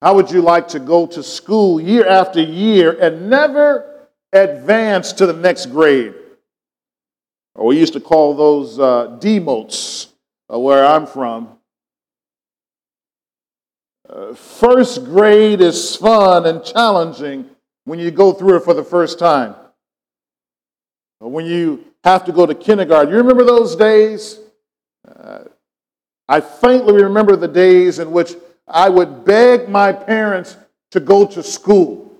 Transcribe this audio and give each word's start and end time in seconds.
How 0.00 0.14
would 0.14 0.30
you 0.30 0.42
like 0.42 0.68
to 0.68 0.78
go 0.78 1.06
to 1.06 1.22
school 1.22 1.80
year 1.80 2.06
after 2.06 2.40
year 2.40 2.96
and 3.00 3.28
never 3.28 4.08
advance 4.32 5.12
to 5.14 5.26
the 5.26 5.32
next 5.32 5.66
grade? 5.66 6.14
Or 7.54 7.66
we 7.66 7.78
used 7.78 7.94
to 7.94 8.00
call 8.00 8.34
those 8.34 8.78
uh, 8.78 9.18
demotes 9.20 10.12
uh, 10.52 10.58
where 10.58 10.86
I'm 10.86 11.06
from. 11.06 11.58
Uh, 14.08 14.34
first 14.34 15.04
grade 15.04 15.60
is 15.60 15.96
fun 15.96 16.46
and 16.46 16.64
challenging 16.64 17.50
when 17.84 17.98
you 17.98 18.10
go 18.10 18.32
through 18.32 18.56
it 18.56 18.64
for 18.64 18.74
the 18.74 18.84
first 18.84 19.18
time. 19.18 19.54
When 21.18 21.46
you 21.46 21.84
have 22.04 22.24
to 22.26 22.32
go 22.32 22.46
to 22.46 22.54
kindergarten. 22.54 23.10
You 23.12 23.18
remember 23.18 23.44
those 23.44 23.74
days? 23.74 24.38
Uh, 25.06 25.40
I 26.28 26.40
faintly 26.40 27.02
remember 27.02 27.34
the 27.34 27.48
days 27.48 27.98
in 27.98 28.12
which 28.12 28.34
I 28.68 28.88
would 28.88 29.24
beg 29.24 29.68
my 29.68 29.92
parents 29.92 30.56
to 30.90 31.00
go 31.00 31.26
to 31.26 31.42
school. 31.42 32.12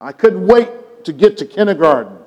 I 0.00 0.12
couldn't 0.12 0.46
wait 0.46 1.04
to 1.04 1.12
get 1.12 1.38
to 1.38 1.46
kindergarten. 1.46 2.18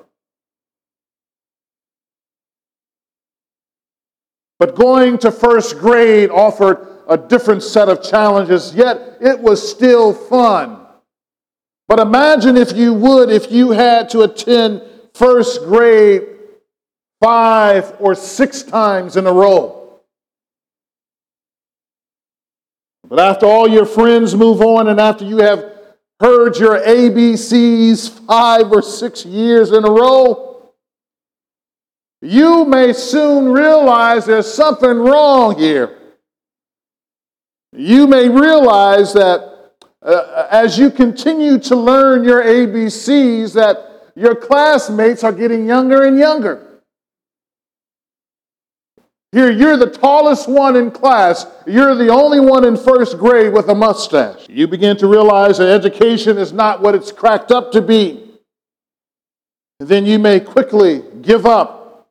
But 4.58 4.74
going 4.74 5.18
to 5.18 5.30
first 5.30 5.78
grade 5.78 6.30
offered 6.30 6.86
a 7.08 7.16
different 7.16 7.62
set 7.62 7.88
of 7.88 8.02
challenges, 8.02 8.74
yet 8.74 9.16
it 9.20 9.40
was 9.40 9.68
still 9.68 10.12
fun. 10.12 10.86
But 11.88 11.98
imagine 11.98 12.56
if 12.56 12.76
you 12.76 12.92
would, 12.94 13.30
if 13.30 13.50
you 13.50 13.70
had 13.70 14.10
to 14.10 14.20
attend 14.20 14.82
first 15.14 15.64
grade 15.64 16.22
five 17.20 17.94
or 17.98 18.14
six 18.14 18.62
times 18.62 19.16
in 19.16 19.26
a 19.26 19.32
row. 19.32 19.79
But 23.10 23.18
after 23.18 23.44
all 23.44 23.68
your 23.68 23.86
friends 23.86 24.36
move 24.36 24.62
on 24.62 24.86
and 24.86 25.00
after 25.00 25.24
you 25.24 25.38
have 25.38 25.64
heard 26.20 26.56
your 26.56 26.78
ABCs 26.78 28.24
five 28.24 28.70
or 28.70 28.82
six 28.82 29.26
years 29.26 29.72
in 29.72 29.84
a 29.84 29.90
row, 29.90 30.70
you 32.22 32.64
may 32.64 32.92
soon 32.92 33.50
realize 33.50 34.26
there's 34.26 34.52
something 34.52 34.96
wrong 34.96 35.58
here. 35.58 35.98
You 37.72 38.06
may 38.06 38.28
realize 38.28 39.12
that 39.14 39.72
uh, 40.02 40.46
as 40.48 40.78
you 40.78 40.90
continue 40.90 41.58
to 41.58 41.74
learn 41.74 42.22
your 42.22 42.42
ABCs, 42.44 43.54
that 43.54 44.12
your 44.14 44.36
classmates 44.36 45.24
are 45.24 45.32
getting 45.32 45.66
younger 45.66 46.04
and 46.04 46.16
younger. 46.16 46.69
Here, 49.32 49.50
you're 49.52 49.76
the 49.76 49.90
tallest 49.90 50.48
one 50.48 50.74
in 50.74 50.90
class. 50.90 51.46
You're 51.64 51.94
the 51.94 52.08
only 52.08 52.40
one 52.40 52.64
in 52.64 52.76
first 52.76 53.16
grade 53.16 53.52
with 53.52 53.68
a 53.68 53.74
mustache. 53.74 54.48
You 54.48 54.66
begin 54.66 54.96
to 54.96 55.06
realize 55.06 55.58
that 55.58 55.68
education 55.68 56.36
is 56.36 56.52
not 56.52 56.82
what 56.82 56.96
it's 56.96 57.12
cracked 57.12 57.52
up 57.52 57.70
to 57.72 57.80
be. 57.80 58.28
And 59.78 59.88
then 59.88 60.04
you 60.04 60.18
may 60.18 60.40
quickly 60.40 61.02
give 61.22 61.46
up 61.46 62.08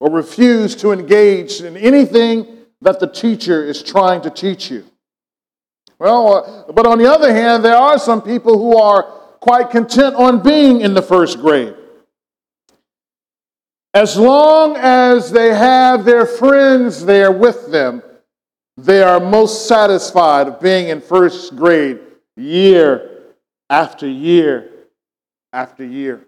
or 0.00 0.10
refuse 0.10 0.74
to 0.76 0.92
engage 0.92 1.60
in 1.60 1.76
anything 1.76 2.66
that 2.80 3.00
the 3.00 3.06
teacher 3.06 3.62
is 3.62 3.82
trying 3.82 4.22
to 4.22 4.30
teach 4.30 4.70
you. 4.70 4.84
Well, 5.98 6.66
uh, 6.68 6.72
but 6.72 6.86
on 6.86 6.98
the 6.98 7.06
other 7.06 7.32
hand, 7.32 7.64
there 7.64 7.76
are 7.76 7.98
some 7.98 8.22
people 8.22 8.58
who 8.58 8.76
are 8.76 9.02
quite 9.40 9.70
content 9.70 10.16
on 10.16 10.42
being 10.42 10.80
in 10.80 10.94
the 10.94 11.02
first 11.02 11.38
grade. 11.38 11.74
As 13.94 14.16
long 14.16 14.76
as 14.76 15.30
they 15.30 15.54
have 15.54 16.04
their 16.04 16.24
friends 16.24 17.04
there 17.04 17.30
with 17.30 17.70
them, 17.70 18.02
they 18.76 19.02
are 19.02 19.20
most 19.20 19.68
satisfied 19.68 20.48
of 20.48 20.60
being 20.60 20.88
in 20.88 21.00
first 21.02 21.54
grade 21.54 22.00
year 22.36 23.20
after 23.68 24.08
year 24.08 24.70
after 25.52 25.84
year. 25.84 26.26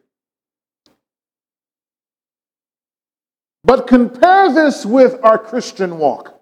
But 3.64 3.86
compare 3.86 4.52
this 4.52 4.84
with 4.84 5.18
our 5.22 5.38
Christian 5.38 5.98
walk. 5.98 6.38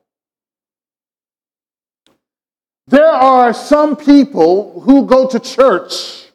There 2.88 3.06
are 3.06 3.54
some 3.54 3.94
people 3.94 4.80
who 4.80 5.06
go 5.06 5.28
to 5.28 5.38
church, 5.38 6.32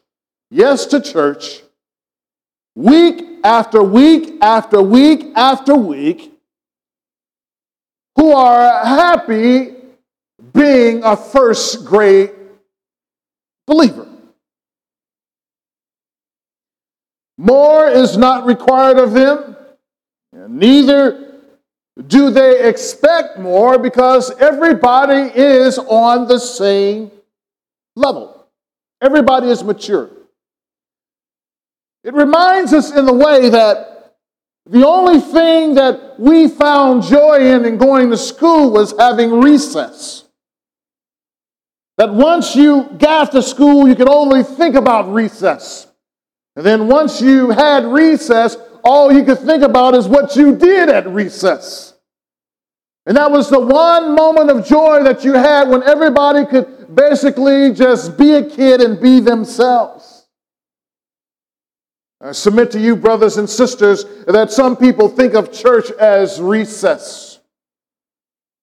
yes, 0.50 0.86
to 0.86 1.00
church, 1.00 1.60
week 2.78 3.24
after 3.42 3.82
week 3.82 4.38
after 4.40 4.80
week 4.80 5.32
after 5.34 5.74
week 5.74 6.32
who 8.14 8.32
are 8.32 8.86
happy 8.86 9.74
being 10.52 11.02
a 11.02 11.16
first 11.16 11.84
grade 11.84 12.30
believer. 13.66 14.06
More 17.36 17.88
is 17.88 18.16
not 18.16 18.46
required 18.46 18.98
of 18.98 19.12
them, 19.12 19.56
and 20.32 20.56
neither 20.56 21.34
do 22.06 22.30
they 22.30 22.68
expect 22.68 23.40
more 23.40 23.76
because 23.76 24.30
everybody 24.38 25.36
is 25.36 25.78
on 25.78 26.28
the 26.28 26.38
same 26.38 27.10
level. 27.96 28.46
Everybody 29.00 29.48
is 29.48 29.64
mature. 29.64 30.10
It 32.04 32.14
reminds 32.14 32.72
us 32.72 32.94
in 32.94 33.06
the 33.06 33.12
way 33.12 33.48
that 33.50 34.14
the 34.66 34.86
only 34.86 35.20
thing 35.20 35.74
that 35.74 36.18
we 36.18 36.46
found 36.48 37.02
joy 37.02 37.38
in 37.38 37.64
in 37.64 37.78
going 37.78 38.10
to 38.10 38.16
school 38.16 38.70
was 38.70 38.94
having 38.98 39.40
recess. 39.40 40.24
That 41.96 42.12
once 42.12 42.54
you 42.54 42.84
got 42.98 43.32
to 43.32 43.42
school, 43.42 43.88
you 43.88 43.96
could 43.96 44.08
only 44.08 44.42
think 44.42 44.76
about 44.76 45.12
recess. 45.12 45.86
And 46.54 46.64
then 46.64 46.86
once 46.86 47.20
you 47.20 47.50
had 47.50 47.84
recess, 47.84 48.56
all 48.84 49.12
you 49.12 49.24
could 49.24 49.38
think 49.38 49.62
about 49.62 49.94
is 49.94 50.06
what 50.06 50.36
you 50.36 50.54
did 50.56 50.88
at 50.88 51.08
recess. 51.08 51.94
And 53.06 53.16
that 53.16 53.30
was 53.30 53.48
the 53.48 53.58
one 53.58 54.14
moment 54.14 54.50
of 54.50 54.66
joy 54.66 55.02
that 55.02 55.24
you 55.24 55.32
had 55.32 55.68
when 55.68 55.82
everybody 55.82 56.44
could 56.44 56.94
basically 56.94 57.72
just 57.72 58.18
be 58.18 58.34
a 58.34 58.44
kid 58.44 58.82
and 58.82 59.00
be 59.00 59.20
themselves. 59.20 60.17
I 62.20 62.32
submit 62.32 62.72
to 62.72 62.80
you, 62.80 62.96
brothers 62.96 63.36
and 63.36 63.48
sisters, 63.48 64.04
that 64.26 64.50
some 64.50 64.76
people 64.76 65.08
think 65.08 65.34
of 65.34 65.52
church 65.52 65.90
as 65.92 66.40
recess. 66.40 67.38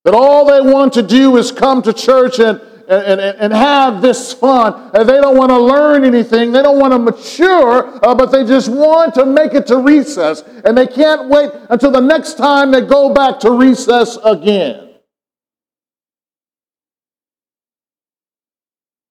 That 0.03 0.13
all 0.13 0.45
they 0.45 0.61
want 0.61 0.93
to 0.93 1.01
do 1.01 1.37
is 1.37 1.51
come 1.51 1.81
to 1.83 1.93
church 1.93 2.39
and, 2.39 2.59
and, 2.89 3.21
and 3.21 3.53
have 3.53 4.01
this 4.01 4.33
fun. 4.33 4.91
And 4.93 5.07
they 5.07 5.21
don't 5.21 5.37
want 5.37 5.51
to 5.51 5.57
learn 5.57 6.03
anything. 6.03 6.51
They 6.51 6.61
don't 6.61 6.79
want 6.79 6.91
to 6.93 6.99
mature, 6.99 8.05
uh, 8.05 8.13
but 8.13 8.27
they 8.27 8.45
just 8.45 8.69
want 8.69 9.15
to 9.15 9.25
make 9.25 9.53
it 9.53 9.65
to 9.67 9.77
recess. 9.77 10.43
And 10.65 10.77
they 10.77 10.85
can't 10.85 11.29
wait 11.29 11.49
until 11.69 11.91
the 11.91 12.01
next 12.01 12.33
time 12.33 12.71
they 12.71 12.81
go 12.81 13.13
back 13.13 13.39
to 13.39 13.51
recess 13.51 14.17
again. 14.23 14.95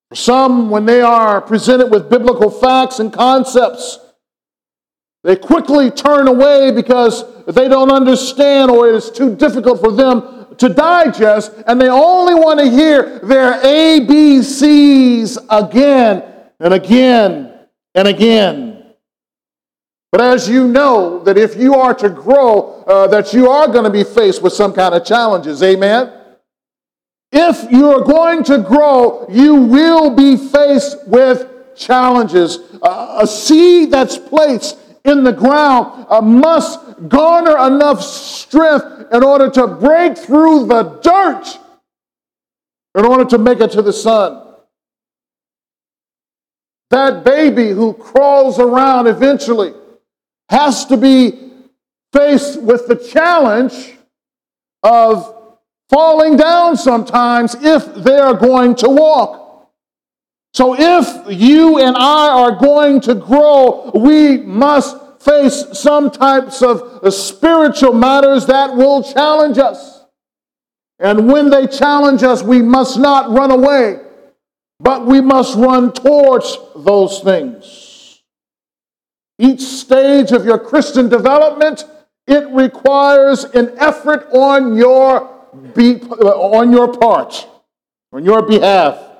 For 0.09 0.15
some, 0.15 0.69
when 0.69 0.85
they 0.85 1.01
are 1.01 1.41
presented 1.41 1.87
with 1.87 2.11
biblical 2.11 2.51
facts 2.51 2.99
and 2.99 3.11
concepts, 3.11 4.04
they 5.25 5.35
quickly 5.35 5.89
turn 5.89 6.27
away 6.27 6.71
because 6.71 7.25
they 7.47 7.67
don't 7.67 7.91
understand 7.91 8.69
or 8.69 8.87
it 8.89 8.93
is 8.93 9.09
too 9.09 9.35
difficult 9.35 9.79
for 9.79 9.91
them 9.91 10.45
to 10.57 10.69
digest, 10.69 11.51
and 11.65 11.81
they 11.81 11.89
only 11.89 12.35
want 12.35 12.59
to 12.59 12.69
hear 12.69 13.17
their 13.19 13.59
ABCs 13.59 15.39
again 15.49 16.23
and 16.59 16.73
again 16.75 17.59
and 17.95 18.07
again. 18.07 18.83
But 20.11 20.21
as 20.21 20.47
you 20.47 20.67
know, 20.67 21.23
that 21.23 21.39
if 21.39 21.55
you 21.57 21.73
are 21.73 21.95
to 21.95 22.09
grow, 22.09 22.83
uh, 22.83 23.07
that 23.07 23.33
you 23.33 23.49
are 23.49 23.67
going 23.67 23.85
to 23.85 23.89
be 23.89 24.03
faced 24.03 24.43
with 24.43 24.53
some 24.53 24.73
kind 24.73 24.93
of 24.93 25.03
challenges. 25.03 25.63
Amen? 25.63 26.13
If 27.31 27.69
you're 27.71 28.01
going 28.01 28.43
to 28.43 28.59
grow, 28.59 29.25
you 29.27 29.55
will 29.55 30.11
be 30.11 30.37
faced 30.37 31.07
with 31.07 31.75
challenges. 31.75 32.59
Uh, 32.83 33.17
a 33.21 33.27
seed 33.27 33.89
that's 33.89 34.19
placed 34.19 34.77
in 35.05 35.23
the 35.23 35.31
ground 35.31 36.07
uh, 36.09 36.19
must 36.21 36.79
garner 37.07 37.57
enough 37.67 38.01
strength 38.01 38.85
in 39.11 39.23
order 39.23 39.49
to 39.49 39.67
break 39.67 40.17
through 40.17 40.65
the 40.65 40.83
dirt 41.01 41.59
in 42.95 43.05
order 43.05 43.25
to 43.25 43.37
make 43.37 43.59
it 43.59 43.71
to 43.71 43.81
the 43.81 43.93
sun. 43.93 44.41
That 46.89 47.23
baby 47.23 47.69
who 47.69 47.93
crawls 47.93 48.59
around 48.59 49.07
eventually 49.07 49.73
has 50.49 50.85
to 50.85 50.97
be 50.97 51.51
faced 52.13 52.61
with 52.61 52.87
the 52.87 52.95
challenge 52.95 53.95
of 54.83 55.33
falling 55.89 56.37
down 56.37 56.77
sometimes 56.77 57.55
if 57.55 57.93
they 57.95 58.17
are 58.17 58.33
going 58.33 58.75
to 58.75 58.89
walk. 58.89 59.44
So 60.55 60.73
if 60.79 61.37
you 61.37 61.79
and 61.79 61.97
I 61.97 62.29
are 62.29 62.53
going 62.55 63.01
to 63.01 63.13
grow, 63.13 63.91
we 63.93 64.37
must 64.37 64.95
face 65.21 65.65
some 65.73 66.09
types 66.09 66.61
of 66.61 67.13
spiritual 67.13 67.91
matters 67.91 68.45
that 68.45 68.73
will 68.73 69.03
challenge 69.03 69.57
us. 69.57 70.05
And 70.97 71.29
when 71.29 71.49
they 71.49 71.67
challenge 71.67 72.23
us, 72.23 72.41
we 72.41 72.61
must 72.61 72.97
not 72.97 73.31
run 73.31 73.51
away. 73.51 73.99
but 74.79 75.05
we 75.05 75.19
must 75.19 75.57
run 75.57 75.91
towards 75.91 76.57
those 76.75 77.19
things. 77.19 78.21
Each 79.37 79.61
stage 79.61 80.31
of 80.31 80.45
your 80.45 80.59
Christian 80.59 81.09
development, 81.09 81.83
it 82.27 82.47
requires 82.49 83.43
an 83.43 83.73
effort 83.77 84.27
on 84.31 84.77
your, 84.77 85.29
be, 85.73 86.01
on 86.01 86.71
your 86.71 86.97
part, 86.97 87.45
on 88.13 88.23
your 88.23 88.41
behalf. 88.41 89.14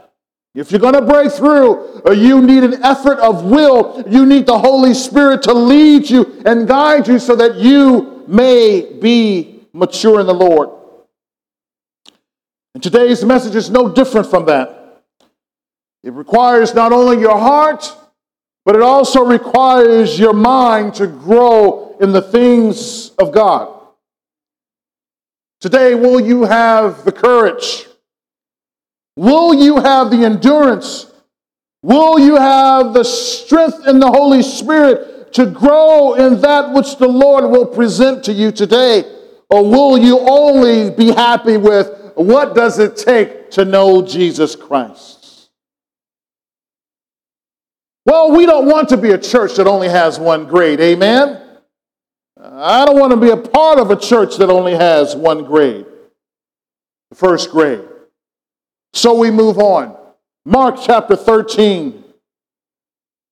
If 0.55 0.71
you're 0.71 0.79
going 0.79 0.93
to 0.93 1.01
break 1.01 1.33
through, 1.33 2.01
you 2.15 2.41
need 2.41 2.63
an 2.63 2.81
effort 2.81 3.19
of 3.19 3.43
will. 3.43 4.01
You 4.07 4.25
need 4.25 4.45
the 4.45 4.57
Holy 4.57 4.93
Spirit 4.93 5.43
to 5.43 5.53
lead 5.53 6.09
you 6.09 6.41
and 6.45 6.65
guide 6.65 7.09
you 7.09 7.19
so 7.19 7.35
that 7.35 7.57
you 7.57 8.23
may 8.27 8.93
be 8.93 9.67
mature 9.73 10.21
in 10.21 10.27
the 10.27 10.33
Lord. 10.33 10.69
And 12.73 12.81
today's 12.81 13.23
message 13.25 13.55
is 13.55 13.69
no 13.69 13.89
different 13.89 14.27
from 14.27 14.45
that. 14.45 15.03
It 16.03 16.13
requires 16.13 16.73
not 16.73 16.93
only 16.93 17.19
your 17.19 17.37
heart, 17.37 17.93
but 18.63 18.77
it 18.77 18.81
also 18.81 19.25
requires 19.25 20.17
your 20.17 20.33
mind 20.33 20.93
to 20.95 21.07
grow 21.07 21.97
in 21.99 22.13
the 22.13 22.21
things 22.21 23.09
of 23.19 23.33
God. 23.33 23.73
Today, 25.59 25.95
will 25.95 26.19
you 26.19 26.43
have 26.43 27.03
the 27.03 27.11
courage? 27.11 27.87
Will 29.15 29.53
you 29.53 29.77
have 29.77 30.11
the 30.11 30.25
endurance? 30.25 31.11
Will 31.81 32.19
you 32.19 32.35
have 32.35 32.93
the 32.93 33.03
strength 33.03 33.87
in 33.87 33.99
the 33.99 34.09
Holy 34.09 34.41
Spirit 34.41 35.33
to 35.33 35.45
grow 35.45 36.15
in 36.15 36.41
that 36.41 36.73
which 36.73 36.97
the 36.97 37.07
Lord 37.07 37.45
will 37.45 37.65
present 37.65 38.23
to 38.25 38.33
you 38.33 38.51
today? 38.51 39.03
Or 39.49 39.63
will 39.63 39.97
you 39.97 40.19
only 40.19 40.89
be 40.89 41.11
happy 41.11 41.57
with 41.57 42.13
what 42.15 42.55
does 42.55 42.79
it 42.79 42.97
take 42.97 43.51
to 43.51 43.65
know 43.65 44.01
Jesus 44.01 44.55
Christ? 44.55 45.49
Well, 48.05 48.31
we 48.31 48.45
don't 48.45 48.65
want 48.65 48.89
to 48.89 48.97
be 48.97 49.11
a 49.11 49.17
church 49.17 49.55
that 49.55 49.67
only 49.67 49.89
has 49.89 50.19
one 50.19 50.45
grade, 50.45 50.79
amen? 50.79 51.41
I 52.39 52.85
don't 52.85 52.99
want 52.99 53.11
to 53.11 53.17
be 53.17 53.29
a 53.29 53.37
part 53.37 53.79
of 53.79 53.91
a 53.91 53.95
church 53.95 54.37
that 54.37 54.49
only 54.49 54.75
has 54.75 55.15
one 55.15 55.43
grade, 55.45 55.85
the 57.09 57.15
first 57.15 57.51
grade. 57.51 57.81
So 58.95 59.13
we 59.13 59.29
move 59.29 59.59
on. 59.59 59.97
Mark 60.45 60.77
chapter 60.81 61.17
13. 61.17 62.01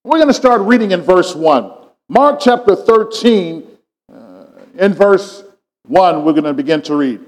We're 0.03 0.17
going 0.17 0.27
to 0.27 0.33
start 0.33 0.61
reading 0.61 0.91
in 0.91 1.01
verse 1.01 1.33
1. 1.33 1.71
Mark 2.09 2.41
chapter 2.41 2.75
13, 2.75 3.65
uh, 4.13 4.45
in 4.77 4.93
verse 4.93 5.41
1, 5.87 6.25
we're 6.25 6.33
going 6.33 6.43
to 6.43 6.53
begin 6.53 6.81
to 6.81 6.95
read. 6.95 7.21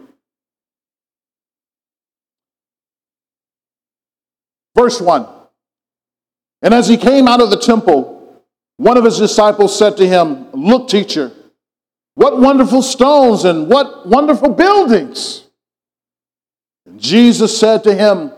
Verse 4.76 5.00
1. 5.00 5.26
And 6.62 6.74
as 6.74 6.90
he 6.90 6.98
came 6.98 7.30
out 7.30 7.42
of 7.42 7.50
the 7.50 7.60
temple, 7.60 8.44
one 8.76 8.98
of 8.98 9.06
his 9.06 9.18
disciples 9.18 9.78
said 9.78 9.96
to 9.96 10.06
him, 10.06 10.52
Look, 10.52 10.90
teacher, 10.90 11.32
what 12.16 12.42
wonderful 12.42 12.82
stones 12.82 13.46
and 13.46 13.70
what 13.70 14.06
wonderful 14.06 14.50
buildings. 14.50 15.45
Jesus 16.98 17.60
said 17.60 17.84
to 17.84 17.94
him, 17.96 18.32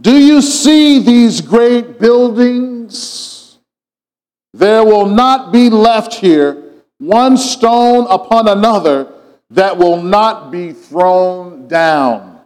Do 0.00 0.16
you 0.16 0.40
see 0.40 1.02
these 1.02 1.40
great 1.40 1.98
buildings? 1.98 3.58
There 4.52 4.84
will 4.84 5.06
not 5.06 5.52
be 5.52 5.70
left 5.70 6.14
here 6.14 6.62
one 6.98 7.36
stone 7.36 8.06
upon 8.10 8.48
another 8.48 9.12
that 9.50 9.78
will 9.78 10.02
not 10.02 10.50
be 10.50 10.72
thrown 10.72 11.68
down. 11.68 12.40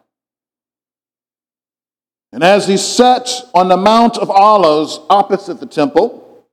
And 2.32 2.42
as 2.42 2.66
he 2.66 2.76
sat 2.76 3.30
on 3.54 3.68
the 3.68 3.76
Mount 3.76 4.18
of 4.18 4.30
Olives 4.30 4.98
opposite 5.08 5.60
the 5.60 5.66
temple, 5.66 6.44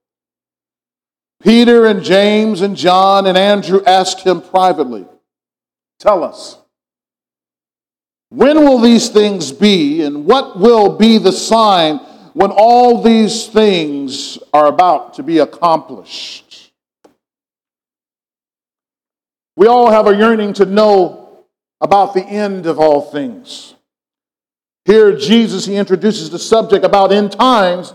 Peter 1.42 1.86
and 1.86 2.04
James 2.04 2.60
and 2.60 2.76
John 2.76 3.26
and 3.26 3.36
Andrew 3.36 3.82
asked 3.84 4.20
him 4.20 4.40
privately, 4.40 5.06
Tell 5.98 6.22
us, 6.22 6.58
when 8.34 8.64
will 8.64 8.78
these 8.78 9.10
things 9.10 9.52
be, 9.52 10.00
and 10.02 10.24
what 10.24 10.58
will 10.58 10.96
be 10.96 11.18
the 11.18 11.32
sign 11.32 11.98
when 12.32 12.50
all 12.50 13.02
these 13.02 13.46
things 13.46 14.38
are 14.54 14.68
about 14.68 15.12
to 15.14 15.22
be 15.22 15.38
accomplished? 15.38 16.72
We 19.54 19.66
all 19.66 19.90
have 19.90 20.06
a 20.06 20.16
yearning 20.16 20.54
to 20.54 20.64
know 20.64 21.44
about 21.82 22.14
the 22.14 22.24
end 22.24 22.64
of 22.64 22.78
all 22.78 23.02
things. 23.02 23.74
Here, 24.86 25.14
Jesus, 25.14 25.66
he 25.66 25.76
introduces 25.76 26.30
the 26.30 26.38
subject 26.38 26.86
about 26.86 27.12
end 27.12 27.32
times 27.32 27.92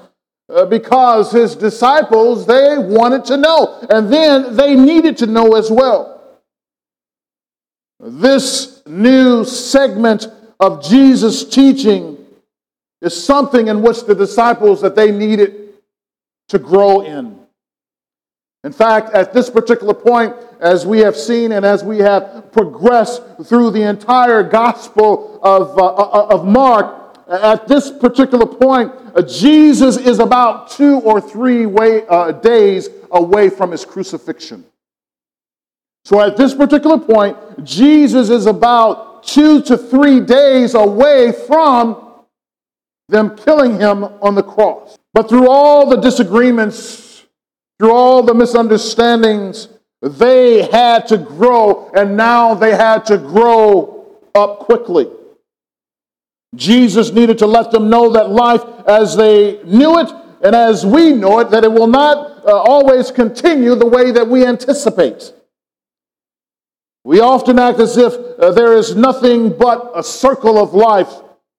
uh, 0.49 0.65
because 0.65 1.31
his 1.31 1.55
disciples, 1.55 2.45
they 2.45 2.77
wanted 2.77 3.25
to 3.25 3.37
know, 3.37 3.87
and 3.89 4.13
then 4.13 4.55
they 4.55 4.75
needed 4.75 5.17
to 5.17 5.25
know 5.25 5.55
as 5.55 5.71
well. 5.71 6.16
This 7.99 8.83
new 8.85 9.43
segment 9.43 10.27
of 10.59 10.83
Jesus' 10.83 11.43
teaching 11.43 12.17
is 13.01 13.21
something 13.21 13.67
in 13.67 13.81
which 13.81 14.05
the 14.05 14.15
disciples 14.15 14.81
that 14.81 14.95
they 14.95 15.11
needed 15.11 15.73
to 16.49 16.59
grow 16.59 17.01
in. 17.01 17.39
In 18.63 18.71
fact, 18.71 19.13
at 19.13 19.33
this 19.33 19.49
particular 19.49 19.93
point, 19.93 20.35
as 20.59 20.85
we 20.85 20.99
have 20.99 21.15
seen 21.15 21.51
and 21.51 21.65
as 21.65 21.83
we 21.83 21.99
have 21.99 22.51
progressed 22.51 23.21
through 23.45 23.71
the 23.71 23.83
entire 23.83 24.43
Gospel 24.43 25.39
of, 25.43 25.77
uh, 25.77 25.85
uh 25.85 26.35
of 26.35 26.45
Mark, 26.45 27.17
at 27.27 27.67
this 27.67 27.91
particular 27.91 28.45
point, 28.45 28.91
uh, 29.15 29.21
Jesus 29.21 29.97
is 29.97 30.19
about 30.19 30.69
two 30.69 30.99
or 31.01 31.19
three 31.19 31.65
way, 31.65 32.05
uh, 32.07 32.31
days 32.31 32.89
away 33.11 33.49
from 33.49 33.71
his 33.71 33.85
crucifixion. 33.85 34.65
So 36.07 36.21
at 36.21 36.37
this 36.37 36.53
particular 36.53 36.97
point, 36.97 37.65
Jesus 37.65 38.29
is 38.29 38.45
about 38.45 39.23
two 39.23 39.61
to 39.63 39.77
three 39.77 40.21
days 40.21 40.73
away 40.73 41.33
from 41.33 42.23
them 43.09 43.35
killing 43.35 43.77
him 43.77 44.05
on 44.05 44.33
the 44.33 44.41
cross. 44.41 44.97
But 45.13 45.27
through 45.27 45.49
all 45.49 45.89
the 45.89 45.97
disagreements, 45.97 47.25
through 47.77 47.91
all 47.91 48.23
the 48.23 48.33
misunderstandings, 48.33 49.67
they 50.01 50.61
had 50.61 51.07
to 51.07 51.17
grow, 51.17 51.91
and 51.93 52.15
now 52.15 52.53
they 52.53 52.71
had 52.71 53.03
to 53.07 53.17
grow 53.17 54.21
up 54.33 54.59
quickly. 54.59 55.07
Jesus 56.55 57.11
needed 57.11 57.37
to 57.39 57.47
let 57.47 57.69
them 57.71 57.89
know 57.89 58.13
that 58.13 58.29
life 58.29 58.63
as 58.87 59.17
they 59.17 59.61
knew 59.63 59.99
it 59.99 60.09
and 60.41 60.55
as 60.55 60.85
we 60.85 61.11
know 61.11 61.39
it, 61.39 61.49
that 61.49 61.65
it 61.65 61.71
will 61.73 61.87
not 61.87 62.45
uh, 62.47 62.51
always 62.53 63.11
continue 63.11 63.75
the 63.75 63.85
way 63.85 64.11
that 64.11 64.25
we 64.25 64.45
anticipate. 64.45 65.33
We 67.07 67.21
often 67.21 67.57
act 67.57 67.79
as 67.79 67.95
if 67.95 68.13
uh, 68.37 68.51
there 68.51 68.73
is 68.73 68.93
nothing 68.93 69.57
but 69.57 69.93
a 69.95 70.03
circle 70.03 70.57
of 70.57 70.73
life, 70.73 71.09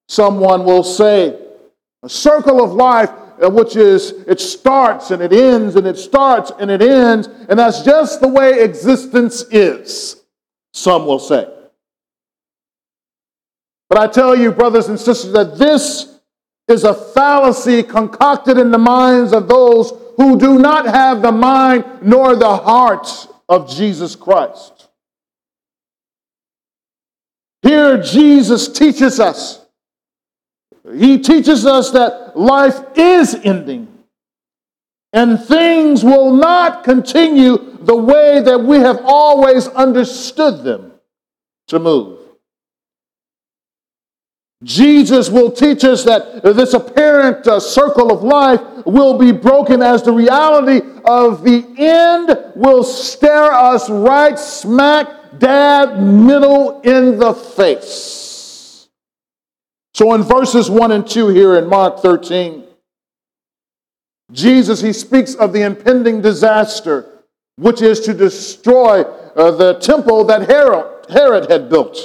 someone 0.07 0.63
will 0.63 0.83
say. 0.83 1.39
A 2.03 2.07
circle 2.07 2.63
of 2.63 2.73
life, 2.73 3.09
uh, 3.43 3.49
which 3.49 3.75
is 3.75 4.11
it 4.27 4.39
starts 4.39 5.09
and 5.09 5.23
it 5.23 5.33
ends 5.33 5.75
and 5.75 5.87
it 5.87 5.97
starts 5.97 6.51
and 6.59 6.69
it 6.69 6.83
ends, 6.83 7.29
and 7.49 7.57
that's 7.57 7.81
just 7.81 8.21
the 8.21 8.27
way 8.27 8.61
existence 8.61 9.41
is, 9.49 10.21
some 10.71 11.07
will 11.07 11.17
say. 11.17 11.51
But 13.89 13.97
I 13.97 14.05
tell 14.05 14.35
you, 14.35 14.51
brothers 14.51 14.87
and 14.87 14.99
sisters, 14.99 15.31
that 15.31 15.57
this 15.57 16.19
is 16.67 16.83
a 16.83 16.93
fallacy 16.93 17.81
concocted 17.81 18.59
in 18.59 18.69
the 18.69 18.77
minds 18.77 19.33
of 19.33 19.47
those 19.47 19.93
who 20.15 20.37
do 20.37 20.59
not 20.59 20.85
have 20.85 21.23
the 21.23 21.31
mind 21.31 21.85
nor 22.03 22.35
the 22.35 22.55
heart 22.55 23.27
of 23.49 23.67
Jesus 23.67 24.15
Christ. 24.15 24.78
Here, 27.69 28.01
Jesus 28.01 28.67
teaches 28.67 29.19
us. 29.19 29.63
He 30.91 31.19
teaches 31.19 31.67
us 31.67 31.91
that 31.91 32.35
life 32.35 32.79
is 32.95 33.35
ending 33.35 33.87
and 35.13 35.39
things 35.39 36.03
will 36.03 36.33
not 36.33 36.83
continue 36.83 37.77
the 37.81 37.95
way 37.95 38.41
that 38.41 38.59
we 38.59 38.77
have 38.77 39.01
always 39.03 39.67
understood 39.67 40.63
them 40.63 40.93
to 41.67 41.77
move. 41.77 42.17
Jesus 44.63 45.29
will 45.29 45.51
teach 45.51 45.83
us 45.83 46.03
that 46.05 46.41
this 46.41 46.73
apparent 46.73 47.45
uh, 47.45 47.59
circle 47.59 48.11
of 48.11 48.23
life 48.23 48.61
will 48.87 49.15
be 49.15 49.31
broken 49.31 49.83
as 49.83 50.01
the 50.01 50.11
reality 50.11 50.81
of 51.05 51.43
the 51.43 51.63
end 51.77 52.35
will 52.55 52.83
stare 52.83 53.53
us 53.53 53.91
right 53.91 54.39
smack 54.39 55.18
dab 55.37 55.99
middle 55.99 56.81
in 56.81 57.19
the 57.19 57.33
face. 57.33 58.89
So 59.93 60.13
in 60.13 60.23
verses 60.23 60.69
1 60.69 60.91
and 60.91 61.07
2 61.07 61.29
here 61.29 61.57
in 61.57 61.67
Mark 61.67 61.99
13, 61.99 62.63
Jesus, 64.31 64.81
he 64.81 64.93
speaks 64.93 65.35
of 65.35 65.53
the 65.53 65.63
impending 65.63 66.21
disaster, 66.21 67.23
which 67.57 67.81
is 67.81 67.99
to 68.01 68.13
destroy 68.13 69.01
uh, 69.01 69.51
the 69.51 69.73
temple 69.79 70.23
that 70.25 70.47
Herod, 70.49 71.05
Herod 71.09 71.49
had 71.49 71.69
built. 71.69 71.97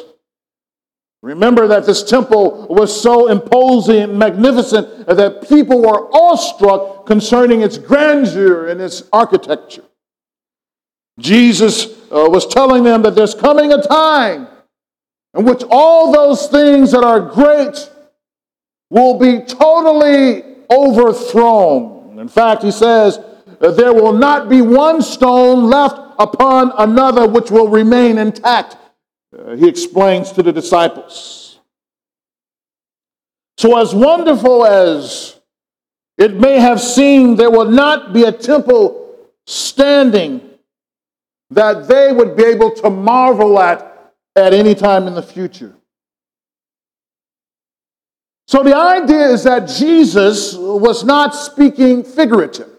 Remember 1.22 1.66
that 1.68 1.86
this 1.86 2.02
temple 2.02 2.66
was 2.68 3.00
so 3.00 3.28
imposing 3.28 4.02
and 4.02 4.18
magnificent 4.18 5.06
that 5.06 5.48
people 5.48 5.80
were 5.80 6.10
awestruck 6.14 7.06
concerning 7.06 7.62
its 7.62 7.78
grandeur 7.78 8.68
and 8.68 8.80
its 8.80 9.04
architecture. 9.12 9.84
Jesus 11.18 11.86
uh, 12.10 12.28
was 12.28 12.46
telling 12.46 12.82
them 12.82 13.02
that 13.02 13.14
there's 13.14 13.34
coming 13.34 13.72
a 13.72 13.80
time 13.80 14.48
in 15.34 15.44
which 15.44 15.62
all 15.70 16.12
those 16.12 16.48
things 16.48 16.92
that 16.92 17.04
are 17.04 17.20
great 17.20 17.90
will 18.90 19.18
be 19.18 19.40
totally 19.44 20.42
overthrown. 20.70 22.18
In 22.18 22.28
fact, 22.28 22.62
he 22.62 22.70
says, 22.70 23.18
there 23.60 23.94
will 23.94 24.12
not 24.12 24.48
be 24.48 24.60
one 24.62 25.02
stone 25.02 25.64
left 25.64 25.98
upon 26.18 26.72
another 26.78 27.26
which 27.26 27.50
will 27.50 27.68
remain 27.68 28.18
intact 28.18 28.76
uh, 29.36 29.56
he 29.56 29.68
explains 29.68 30.32
to 30.32 30.42
the 30.42 30.52
disciples. 30.52 31.58
So, 33.56 33.78
as 33.78 33.94
wonderful 33.94 34.64
as 34.64 35.40
it 36.18 36.34
may 36.34 36.58
have 36.58 36.80
seemed, 36.80 37.38
there 37.38 37.50
will 37.50 37.70
not 37.70 38.12
be 38.12 38.24
a 38.24 38.32
temple 38.32 39.16
standing 39.46 40.50
that 41.54 41.88
they 41.88 42.12
would 42.12 42.36
be 42.36 42.44
able 42.44 42.70
to 42.72 42.90
marvel 42.90 43.58
at 43.58 44.12
at 44.36 44.52
any 44.52 44.74
time 44.74 45.06
in 45.06 45.14
the 45.14 45.22
future. 45.22 45.74
So, 48.46 48.62
the 48.62 48.76
idea 48.76 49.28
is 49.28 49.44
that 49.44 49.68
Jesus 49.68 50.54
was 50.54 51.04
not 51.04 51.34
speaking 51.34 52.02
figurative 52.02 52.74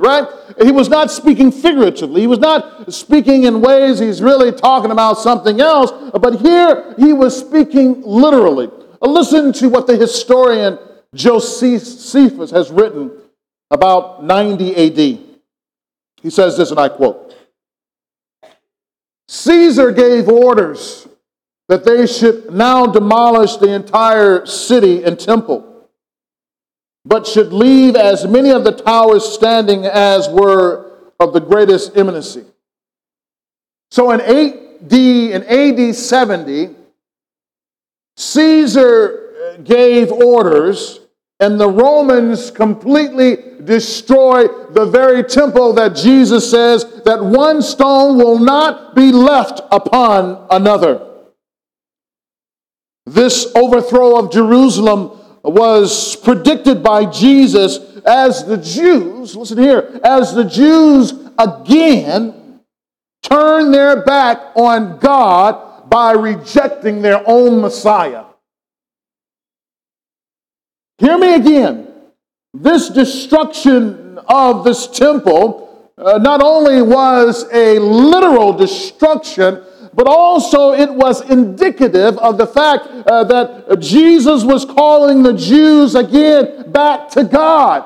right? 0.00 0.26
He 0.62 0.72
was 0.72 0.88
not 0.88 1.10
speaking 1.10 1.52
figuratively. 1.52 2.22
He 2.22 2.26
was 2.26 2.38
not 2.38 2.92
speaking 2.92 3.44
in 3.44 3.60
ways 3.60 3.98
he's 3.98 4.22
really 4.22 4.50
talking 4.50 4.90
about 4.90 5.18
something 5.18 5.60
else, 5.60 5.92
but 6.18 6.40
here 6.40 6.94
he 6.98 7.12
was 7.12 7.38
speaking 7.38 8.00
literally. 8.02 8.70
Listen 9.02 9.52
to 9.54 9.68
what 9.68 9.86
the 9.86 9.96
historian 9.96 10.78
Josephus 11.14 12.50
has 12.50 12.70
written 12.70 13.10
about 13.70 14.24
90 14.24 14.74
AD. 14.74 15.20
He 16.22 16.30
says 16.30 16.56
this, 16.56 16.70
and 16.70 16.80
I 16.80 16.88
quote 16.88 17.34
Caesar 19.30 19.92
gave 19.92 20.28
orders 20.28 21.06
that 21.68 21.84
they 21.84 22.04
should 22.04 22.52
now 22.52 22.84
demolish 22.84 23.56
the 23.56 23.72
entire 23.72 24.44
city 24.44 25.04
and 25.04 25.20
temple 25.20 25.88
but 27.04 27.26
should 27.26 27.52
leave 27.52 27.94
as 27.94 28.26
many 28.26 28.50
of 28.50 28.64
the 28.64 28.72
towers 28.72 29.24
standing 29.24 29.86
as 29.86 30.28
were 30.28 30.90
of 31.20 31.32
the 31.32 31.40
greatest 31.40 31.96
eminency. 31.96 32.44
So 33.92 34.10
in 34.10 34.20
AD, 34.20 34.92
in 34.92 35.44
AD 35.44 35.94
70, 35.94 36.74
Caesar 38.16 39.58
gave 39.62 40.10
orders, 40.10 40.98
and 41.40 41.58
the 41.58 41.68
Romans 41.68 42.50
completely 42.50 43.38
destroy 43.64 44.46
the 44.46 44.84
very 44.84 45.22
temple 45.22 45.72
that 45.72 45.96
Jesus 45.96 46.50
says 46.50 47.02
that 47.04 47.24
one 47.24 47.62
stone 47.62 48.18
will 48.18 48.38
not 48.38 48.94
be 48.94 49.10
left 49.10 49.62
upon 49.72 50.46
another. 50.50 51.06
This 53.06 53.50
overthrow 53.56 54.18
of 54.18 54.30
Jerusalem 54.30 55.18
was 55.42 56.14
predicted 56.16 56.82
by 56.82 57.06
Jesus 57.06 57.78
as 58.04 58.44
the 58.44 58.58
Jews, 58.58 59.34
listen 59.34 59.58
here, 59.58 60.00
as 60.04 60.34
the 60.34 60.44
Jews 60.44 61.14
again 61.38 62.60
turn 63.22 63.70
their 63.70 64.04
back 64.04 64.52
on 64.54 64.98
God 64.98 65.88
by 65.88 66.12
rejecting 66.12 67.00
their 67.00 67.22
own 67.26 67.60
Messiah. 67.62 68.24
Hear 71.00 71.16
me 71.16 71.34
again. 71.34 71.88
This 72.52 72.90
destruction 72.90 74.18
of 74.28 74.64
this 74.64 74.86
temple 74.86 75.90
uh, 75.96 76.18
not 76.18 76.42
only 76.42 76.82
was 76.82 77.46
a 77.52 77.78
literal 77.78 78.52
destruction, 78.52 79.62
but 79.94 80.06
also 80.06 80.72
it 80.72 80.92
was 80.92 81.22
indicative 81.30 82.18
of 82.18 82.36
the 82.36 82.46
fact 82.46 82.86
uh, 82.86 83.24
that 83.24 83.80
Jesus 83.80 84.44
was 84.44 84.66
calling 84.66 85.22
the 85.22 85.32
Jews 85.32 85.94
again 85.94 86.70
back 86.70 87.08
to 87.10 87.24
God. 87.24 87.84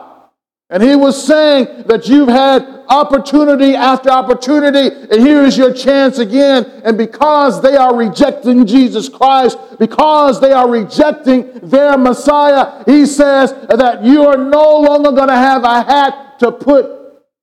And 0.69 0.83
he 0.83 0.97
was 0.97 1.25
saying 1.25 1.85
that 1.87 2.09
you've 2.09 2.29
had 2.29 2.74
opportunity 2.89 3.75
after 3.75 4.11
opportunity, 4.11 4.95
and 5.11 5.21
here 5.21 5.43
is 5.43 5.57
your 5.57 5.73
chance 5.73 6.19
again. 6.19 6.65
And 6.85 6.97
because 6.99 7.61
they 7.63 7.77
are 7.77 7.95
rejecting 7.95 8.67
Jesus 8.67 9.09
Christ, 9.09 9.59
because 9.79 10.41
they 10.41 10.53
are 10.53 10.69
rejecting 10.69 11.53
their 11.61 11.97
Messiah, 11.99 12.83
he 12.85 13.07
says 13.07 13.53
that 13.69 14.05
you 14.05 14.27
are 14.27 14.37
no 14.37 14.81
longer 14.81 15.13
going 15.13 15.29
to 15.29 15.37
have 15.37 15.65
a 15.65 15.83
hat 15.83 16.39
to 16.41 16.53
put, 16.53 16.87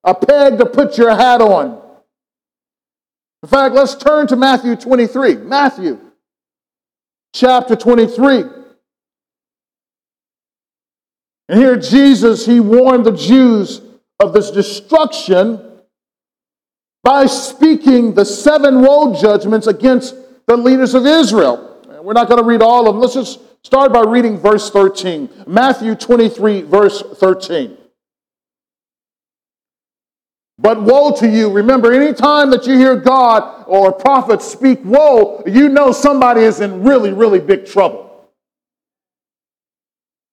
a 0.03 0.13
peg 0.13 0.57
to 0.57 0.65
put 0.65 0.97
your 0.97 1.11
hat 1.11 1.41
on. 1.41 1.81
In 3.43 3.49
fact, 3.49 3.73
let's 3.73 3.95
turn 3.95 4.27
to 4.27 4.35
Matthew 4.35 4.75
23. 4.75 5.35
Matthew 5.37 5.99
chapter 7.33 7.75
23. 7.75 8.43
And 11.49 11.59
here 11.59 11.75
Jesus, 11.75 12.45
he 12.45 12.59
warned 12.59 13.05
the 13.05 13.11
Jews 13.11 13.81
of 14.21 14.33
this 14.33 14.51
destruction 14.51 15.59
by 17.03 17.25
speaking 17.25 18.13
the 18.13 18.23
seven 18.23 18.81
woe 18.81 19.19
judgments 19.19 19.67
against 19.67 20.15
the 20.45 20.55
leaders 20.55 20.93
of 20.93 21.05
Israel. 21.05 21.67
We're 22.03 22.13
not 22.13 22.27
going 22.27 22.41
to 22.41 22.47
read 22.47 22.61
all 22.61 22.87
of 22.87 22.93
them. 22.93 23.01
Let's 23.01 23.15
just 23.15 23.39
start 23.65 23.91
by 23.91 24.03
reading 24.03 24.37
verse 24.37 24.69
13. 24.69 25.29
Matthew 25.47 25.95
23, 25.95 26.61
verse 26.61 27.01
13. 27.01 27.77
But 30.59 30.81
woe 30.83 31.11
to 31.15 31.27
you. 31.27 31.51
Remember, 31.51 31.91
anytime 31.91 32.51
that 32.51 32.67
you 32.67 32.77
hear 32.77 32.95
God 32.95 33.63
or 33.65 33.89
a 33.89 33.93
prophet 33.93 34.43
speak 34.43 34.79
woe, 34.83 35.41
you 35.47 35.69
know 35.69 35.91
somebody 35.91 36.41
is 36.41 36.59
in 36.59 36.83
really, 36.83 37.11
really 37.11 37.39
big 37.39 37.65
trouble. 37.65 38.10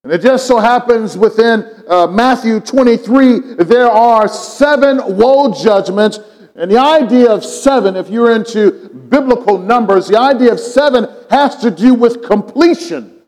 And 0.09 0.15
it 0.15 0.23
just 0.23 0.47
so 0.47 0.59
happens 0.59 1.19
within 1.19 1.71
uh, 1.87 2.07
Matthew 2.07 2.61
23, 2.61 3.57
there 3.57 3.91
are 3.91 4.27
seven 4.27 5.19
woe 5.19 5.53
judgments. 5.53 6.19
And 6.55 6.71
the 6.71 6.79
idea 6.79 7.31
of 7.31 7.45
seven, 7.45 7.95
if 7.95 8.09
you're 8.09 8.35
into 8.35 8.89
biblical 9.11 9.59
numbers, 9.59 10.09
the 10.09 10.19
idea 10.19 10.51
of 10.51 10.61
seven 10.61 11.07
has 11.29 11.57
to 11.57 11.71
do 11.71 11.93
with 11.93 12.23
completion. 12.23 13.21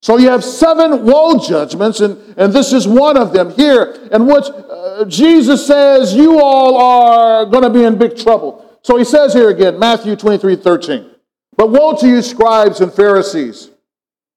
So 0.00 0.16
you 0.16 0.28
have 0.28 0.44
seven 0.44 1.04
woe 1.04 1.44
judgments, 1.44 1.98
and, 1.98 2.20
and 2.36 2.52
this 2.52 2.72
is 2.72 2.86
one 2.86 3.16
of 3.16 3.32
them 3.32 3.50
here, 3.50 3.98
in 4.12 4.26
which 4.26 4.44
uh, 4.44 5.04
Jesus 5.06 5.66
says, 5.66 6.14
You 6.14 6.40
all 6.40 6.76
are 6.76 7.46
going 7.46 7.64
to 7.64 7.70
be 7.70 7.82
in 7.82 7.98
big 7.98 8.16
trouble. 8.16 8.78
So 8.84 8.96
he 8.96 9.02
says 9.04 9.32
here 9.32 9.50
again, 9.50 9.80
Matthew 9.80 10.14
23 10.14 10.54
13, 10.54 11.10
But 11.56 11.70
woe 11.70 11.96
to 11.96 12.06
you, 12.06 12.22
scribes 12.22 12.80
and 12.80 12.92
Pharisees, 12.92 13.72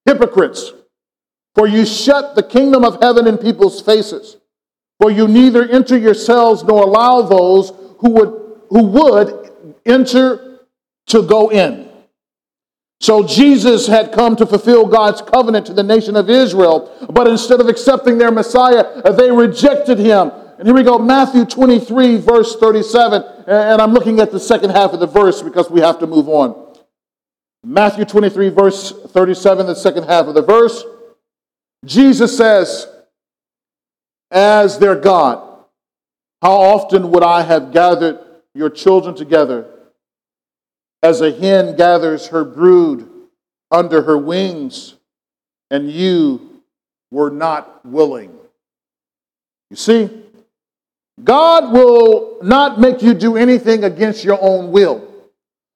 hypocrites, 0.03 0.71
for 1.57 1.67
you 1.67 1.87
shut 1.87 2.35
the 2.35 2.43
kingdom 2.43 2.85
of 2.85 3.01
heaven 3.01 3.25
in 3.25 3.35
people's 3.35 3.81
faces. 3.81 4.37
For 5.01 5.09
you 5.09 5.27
neither 5.27 5.67
enter 5.67 5.97
yourselves 5.97 6.63
nor 6.63 6.83
allow 6.83 7.23
those 7.23 7.73
who 7.97 8.11
would, 8.11 8.59
who 8.69 8.83
would 8.83 9.51
enter 9.83 10.59
to 11.07 11.23
go 11.23 11.49
in. 11.49 11.89
So 12.99 13.25
Jesus 13.25 13.87
had 13.87 14.11
come 14.11 14.35
to 14.35 14.45
fulfill 14.45 14.85
God's 14.85 15.21
covenant 15.21 15.65
to 15.65 15.73
the 15.73 15.81
nation 15.81 16.15
of 16.15 16.29
Israel, 16.29 16.95
but 17.09 17.27
instead 17.27 17.59
of 17.59 17.67
accepting 17.67 18.19
their 18.19 18.31
Messiah, 18.31 19.11
they 19.13 19.31
rejected 19.31 19.97
him. 19.97 20.31
And 20.59 20.67
here 20.67 20.75
we 20.75 20.83
go, 20.83 20.99
Matthew 20.99 21.45
23, 21.45 22.17
verse 22.17 22.55
37. 22.55 23.23
And 23.47 23.81
I'm 23.81 23.93
looking 23.93 24.19
at 24.19 24.31
the 24.31 24.39
second 24.39 24.71
half 24.71 24.93
of 24.93 24.99
the 24.99 25.07
verse 25.07 25.41
because 25.41 25.71
we 25.71 25.81
have 25.81 25.97
to 25.99 26.07
move 26.07 26.29
on. 26.29 26.75
Matthew 27.63 28.05
23, 28.05 28.49
verse 28.49 28.91
37, 28.91 29.65
the 29.65 29.75
second 29.75 30.03
half 30.03 30.27
of 30.27 30.35
the 30.35 30.43
verse. 30.43 30.83
Jesus 31.85 32.35
says, 32.37 32.87
As 34.31 34.79
their 34.79 34.95
God, 34.95 35.43
how 36.41 36.53
often 36.53 37.11
would 37.11 37.23
I 37.23 37.41
have 37.43 37.71
gathered 37.71 38.19
your 38.53 38.69
children 38.69 39.15
together 39.15 39.67
as 41.03 41.21
a 41.21 41.31
hen 41.31 41.75
gathers 41.75 42.27
her 42.27 42.43
brood 42.43 43.09
under 43.71 44.01
her 44.01 44.17
wings, 44.17 44.95
and 45.69 45.91
you 45.91 46.61
were 47.11 47.29
not 47.29 47.85
willing. 47.85 48.31
You 49.69 49.75
see, 49.75 50.09
God 51.23 51.71
will 51.71 52.39
not 52.41 52.79
make 52.79 53.01
you 53.01 53.13
do 53.13 53.37
anything 53.37 53.83
against 53.83 54.23
your 54.23 54.37
own 54.41 54.71
will. 54.71 55.06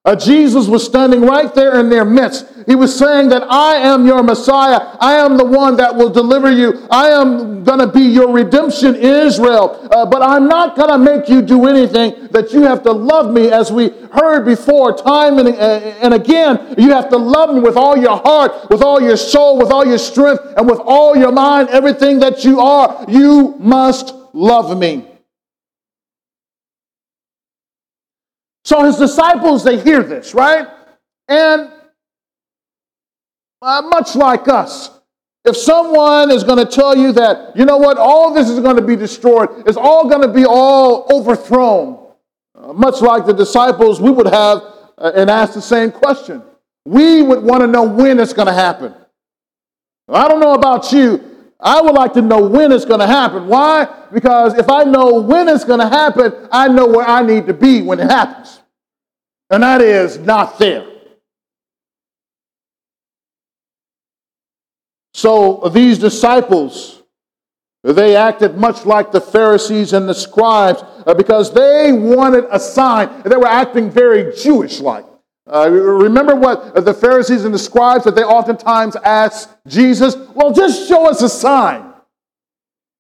Uh, 0.04 0.16
Jesus 0.16 0.68
was 0.68 0.84
standing 0.84 1.22
right 1.22 1.54
there 1.54 1.80
in 1.80 1.88
their 1.88 2.04
midst. 2.04 2.48
He 2.66 2.74
was 2.74 2.98
saying 2.98 3.30
that 3.30 3.44
I 3.44 3.76
am 3.76 4.08
your 4.08 4.24
Messiah. 4.24 4.98
I 5.00 5.18
am 5.18 5.38
the 5.38 5.46
one 5.46 5.78
that 5.78 5.96
will 5.96 6.10
deliver 6.10 6.52
you. 6.52 6.88
I 6.90 7.10
am 7.10 7.64
going 7.64 7.78
to 7.78 7.86
be 7.86 8.02
your 8.02 8.32
redemption, 8.32 8.96
Israel. 8.96 9.88
Uh, 9.92 10.08
but 10.08 10.24
I'm 10.24 10.48
not 10.48 10.76
going 10.76 10.90
to 10.90 10.98
make 10.98 11.30
you 11.30 11.44
do 11.44 11.68
anything 11.68 12.30
that 12.32 12.52
you 12.52 12.64
have 12.64 12.82
to 12.84 12.92
love 12.92 13.32
me, 13.32 13.52
as 13.52 13.72
we 13.72 13.90
heard 14.12 14.44
before, 14.44 14.98
time 14.98 15.38
and, 15.38 15.50
uh, 15.50 15.52
and 16.02 16.16
again. 16.16 16.74
You 16.80 16.90
have 16.94 17.10
to 17.10 17.18
love 17.18 17.54
me 17.54 17.62
with 17.62 17.78
all 17.78 17.96
your 17.96 18.18
heart, 18.18 18.72
with 18.72 18.82
all 18.82 19.00
your 19.00 19.18
soul, 19.18 19.60
with 19.60 19.72
all 19.72 19.86
your 19.86 20.00
strength, 20.00 20.42
and 20.58 20.68
with 20.68 20.80
all 20.80 21.16
your 21.16 21.32
mind, 21.32 21.70
everything 21.70 22.18
that 22.20 22.44
you 22.44 22.60
are. 22.60 23.06
You 23.08 23.56
must 23.60 24.16
love 24.34 24.76
me. 24.76 25.11
So 28.64 28.84
his 28.84 28.98
disciples, 28.98 29.64
they 29.64 29.80
hear 29.80 30.04
this, 30.04 30.34
right? 30.34 30.68
And 31.28 31.72
uh, 33.62 33.82
much 33.84 34.16
like 34.16 34.48
us, 34.48 34.90
if 35.44 35.58
someone 35.58 36.30
is 36.30 36.44
going 36.44 36.60
to 36.60 36.72
tell 36.72 36.96
you 36.96 37.12
that, 37.14 37.56
you 37.56 37.66
know 37.66 37.78
what, 37.78 37.98
all 37.98 38.34
this 38.34 38.50
is 38.50 38.60
going 38.60 38.76
to 38.76 38.82
be 38.82 38.96
destroyed, 38.96 39.50
it's 39.68 39.78
all 39.78 40.08
going 40.08 40.22
to 40.22 40.28
be 40.28 40.46
all 40.46 41.08
overthrown, 41.12 42.14
uh, 42.56 42.74
much 42.74 43.02
like 43.02 43.26
the 43.26 43.34
disciples, 43.34 44.00
we 44.00 44.12
would 44.12 44.28
have 44.28 44.62
uh, 44.98 45.12
and 45.16 45.30
ask 45.30 45.54
the 45.54 45.62
same 45.62 45.92
question. 45.92 46.44
We 46.86 47.24
would 47.24 47.44
want 47.44 47.62
to 47.62 47.68
know 47.68 47.84
when 47.84 48.20
it's 48.20 48.34
going 48.34 48.48
to 48.48 48.54
happen. 48.54 48.94
I 50.08 50.28
don't 50.28 50.40
know 50.40 50.54
about 50.54 50.92
you, 50.92 51.31
I 51.62 51.82
would 51.82 51.94
like 51.94 52.14
to 52.14 52.22
know 52.22 52.42
when 52.48 52.72
it's 52.72 52.86
going 52.86 53.02
to 53.02 53.08
happen. 53.08 53.48
Why? 53.48 53.88
Because 54.12 54.58
if 54.58 54.70
I 54.70 54.84
know 54.84 55.22
when 55.22 55.48
it's 55.48 55.64
going 55.64 55.80
to 55.80 55.88
happen, 55.88 56.48
I 56.52 56.68
know 56.68 56.88
where 56.88 57.08
I 57.08 57.22
need 57.22 57.46
to 57.48 57.54
be 57.54 57.82
when 57.82 58.00
it 58.00 58.10
happens. 58.10 58.62
And 59.52 59.62
that 59.62 59.82
is 59.82 60.18
not 60.18 60.58
there. 60.58 60.88
So 65.14 65.70
these 65.72 66.00
disciples, 66.00 67.04
they 67.84 68.16
acted 68.16 68.58
much 68.58 68.86
like 68.86 69.12
the 69.12 69.22
Pharisees 69.22 69.94
and 69.94 70.10
the 70.10 70.16
scribes 70.16 70.84
uh, 71.06 71.14
because 71.14 71.54
they 71.54 71.92
wanted 71.92 72.46
a 72.50 72.60
sign. 72.60 73.22
They 73.24 73.36
were 73.36 73.48
acting 73.48 73.92
very 73.92 74.36
Jewish 74.36 74.80
like. 74.80 75.06
Uh, 75.52 75.70
remember 75.70 76.34
what 76.34 76.86
the 76.86 76.94
Pharisees 76.94 77.44
and 77.44 77.54
the 77.54 77.60
scribes 77.60 78.06
that 78.06 78.16
they 78.16 78.24
oftentimes 78.24 78.96
asked 78.96 79.50
Jesus? 79.68 80.16
Well, 80.16 80.54
just 80.54 80.88
show 80.88 81.10
us 81.10 81.22
a 81.22 81.30
sign. 81.30 81.92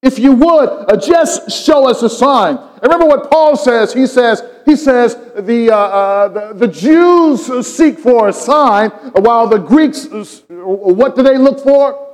If 0.03 0.19
you 0.19 0.33
would, 0.33 0.67
uh, 0.67 0.97
just 0.97 1.51
show 1.51 1.87
us 1.87 2.01
a 2.01 2.09
sign. 2.09 2.57
And 2.57 2.83
remember 2.83 3.05
what 3.05 3.29
Paul 3.29 3.55
says. 3.55 3.93
He 3.93 4.07
says, 4.07 4.43
he 4.65 4.75
says 4.75 5.15
the, 5.37 5.69
uh, 5.71 5.77
uh, 5.77 6.27
the, 6.27 6.65
the, 6.65 6.67
Jews 6.67 7.67
seek 7.67 7.99
for 7.99 8.27
a 8.27 8.33
sign, 8.33 8.89
while 8.89 9.47
the 9.47 9.59
Greeks, 9.59 10.07
what 10.49 11.15
do 11.15 11.21
they 11.23 11.37
look 11.37 11.61
for? 11.61 12.07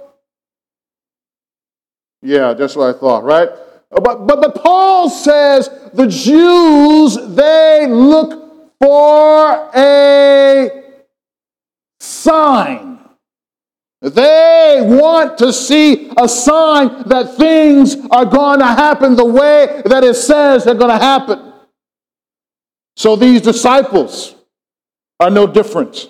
Yeah, 2.22 2.54
that's 2.54 2.76
what 2.76 2.96
I 2.96 3.00
thought, 3.00 3.24
right? 3.24 3.50
But, 3.90 4.28
but, 4.28 4.42
but 4.42 4.56
Paul 4.56 5.10
says 5.10 5.70
the 5.94 6.08
Jews, 6.08 7.18
they 7.36 7.88
look 7.88 8.47
for 8.80 9.70
a 9.76 10.84
sign. 12.00 13.00
They 14.02 14.80
want 14.82 15.40
to 15.40 15.52
see 15.52 16.12
a 16.18 16.30
sign 16.30 17.04
that 17.08 17.36
things 17.36 17.96
are 18.12 18.26
going 18.26 18.60
to 18.60 18.68
happen 18.68 19.16
the 19.16 19.26
way 19.26 19.82
that 19.86 20.04
it 20.04 20.16
says 20.16 20.64
they're 20.64 20.76
going 20.76 20.92
to 20.98 21.04
happen. 21.04 21.54
So 22.96 23.16
these 23.16 23.42
disciples 23.42 24.36
are 25.20 25.32
no 25.32 25.48
different. 25.48 26.10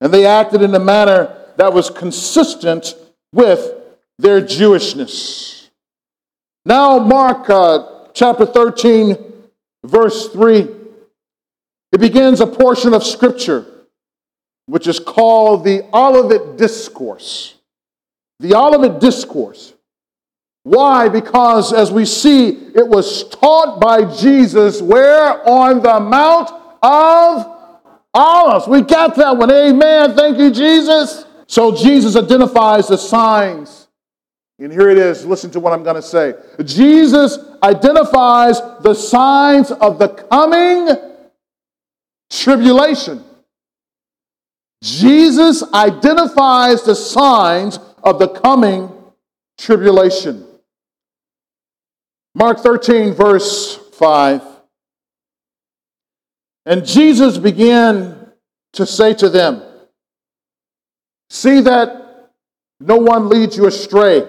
And 0.00 0.12
they 0.12 0.24
acted 0.24 0.62
in 0.62 0.74
a 0.74 0.80
manner 0.80 1.36
that 1.56 1.74
was 1.74 1.90
consistent 1.90 2.94
with 3.32 3.74
their 4.18 4.40
Jewishness. 4.40 5.68
Now, 6.64 6.98
Mark 6.98 7.50
uh, 7.50 8.08
chapter 8.14 8.46
13, 8.46 9.16
verse 9.84 10.28
3. 10.28 10.79
It 11.92 12.00
begins 12.00 12.40
a 12.40 12.46
portion 12.46 12.94
of 12.94 13.02
Scripture 13.04 13.66
which 14.70 14.86
is 14.86 15.00
called 15.00 15.64
the 15.64 15.84
Olivet 15.92 16.56
Discourse. 16.56 17.56
The 18.38 18.54
Olivet 18.54 19.00
Discourse. 19.00 19.74
Why? 20.62 21.08
Because 21.08 21.72
as 21.72 21.90
we 21.90 22.04
see, 22.04 22.48
it 22.48 22.86
was 22.86 23.28
taught 23.30 23.80
by 23.80 24.04
Jesus 24.16 24.80
where? 24.80 25.42
On 25.48 25.82
the 25.82 25.98
Mount 25.98 26.50
of 26.82 27.56
Olives. 28.14 28.68
We 28.68 28.82
got 28.82 29.16
that 29.16 29.36
one. 29.36 29.50
Amen. 29.50 30.14
Thank 30.14 30.38
you, 30.38 30.52
Jesus. 30.52 31.24
So 31.48 31.74
Jesus 31.74 32.14
identifies 32.14 32.86
the 32.86 32.96
signs. 32.96 33.88
And 34.60 34.70
here 34.70 34.88
it 34.90 34.98
is. 34.98 35.24
Listen 35.24 35.50
to 35.52 35.60
what 35.60 35.72
I'm 35.72 35.82
going 35.82 35.96
to 35.96 36.02
say. 36.02 36.34
Jesus 36.62 37.38
identifies 37.62 38.60
the 38.82 38.94
signs 38.94 39.72
of 39.72 39.98
the 39.98 40.08
coming 40.08 41.09
tribulation. 42.30 43.24
Jesus 44.82 45.62
identifies 45.74 46.82
the 46.82 46.94
signs 46.94 47.78
of 48.02 48.18
the 48.18 48.28
coming 48.28 48.90
tribulation. 49.58 50.46
Mark 52.34 52.60
13, 52.60 53.12
verse 53.12 53.76
5. 53.94 54.42
And 56.64 56.86
Jesus 56.86 57.36
began 57.36 58.32
to 58.74 58.86
say 58.86 59.12
to 59.14 59.28
them, 59.28 59.62
See 61.28 61.60
that 61.60 62.30
no 62.80 62.96
one 62.96 63.28
leads 63.28 63.56
you 63.56 63.66
astray. 63.66 64.26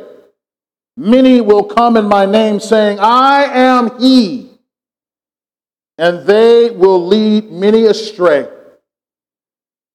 Many 0.98 1.42
will 1.42 1.64
come 1.64 1.98
in 1.98 2.06
my 2.06 2.26
name, 2.26 2.60
saying, 2.60 3.00
I 3.00 3.44
am 3.44 4.00
he 4.00 4.51
and 6.02 6.26
they 6.26 6.72
will 6.72 7.06
lead 7.06 7.52
many 7.52 7.86
astray. 7.86 8.50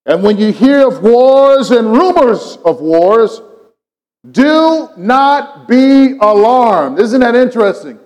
And 0.06 0.22
when 0.22 0.38
you 0.38 0.52
hear 0.52 0.86
of 0.86 1.02
wars 1.02 1.72
and 1.72 1.90
rumors 1.90 2.58
of 2.64 2.80
wars, 2.80 3.40
do 4.30 4.88
not 4.96 5.66
be 5.66 6.16
alarmed. 6.20 7.00
Isn't 7.00 7.22
that 7.22 7.34
interesting? 7.34 7.98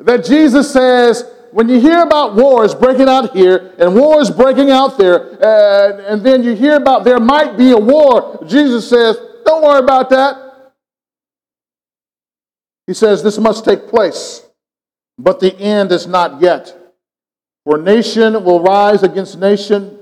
That 0.00 0.24
Jesus 0.24 0.72
says, 0.72 1.24
when 1.52 1.68
you 1.68 1.78
hear 1.78 2.02
about 2.02 2.34
wars 2.34 2.74
breaking 2.74 3.08
out 3.08 3.32
here 3.36 3.72
and 3.78 3.94
wars 3.94 4.28
breaking 4.28 4.72
out 4.72 4.98
there, 4.98 5.40
uh, 5.40 6.02
and 6.08 6.26
then 6.26 6.42
you 6.42 6.56
hear 6.56 6.74
about 6.74 7.04
there 7.04 7.20
might 7.20 7.56
be 7.56 7.70
a 7.70 7.78
war, 7.78 8.44
Jesus 8.48 8.90
says, 8.90 9.16
don't 9.46 9.62
worry 9.62 9.78
about 9.78 10.10
that. 10.10 10.72
He 12.88 12.94
says, 12.94 13.22
this 13.22 13.38
must 13.38 13.64
take 13.64 13.86
place, 13.86 14.44
but 15.16 15.38
the 15.38 15.56
end 15.56 15.92
is 15.92 16.08
not 16.08 16.40
yet. 16.40 16.81
For 17.64 17.78
nation 17.78 18.44
will 18.44 18.60
rise 18.60 19.02
against 19.02 19.38
nation, 19.38 19.98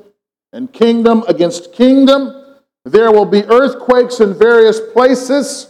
and 0.53 0.73
kingdom 0.73 1.25
against 1.29 1.73
kingdom. 1.73 2.37
There 2.85 3.13
will 3.13 3.27
be 3.27 3.45
earthquakes 3.45 4.21
in 4.21 4.35
various 4.35 4.81
places. 4.93 5.69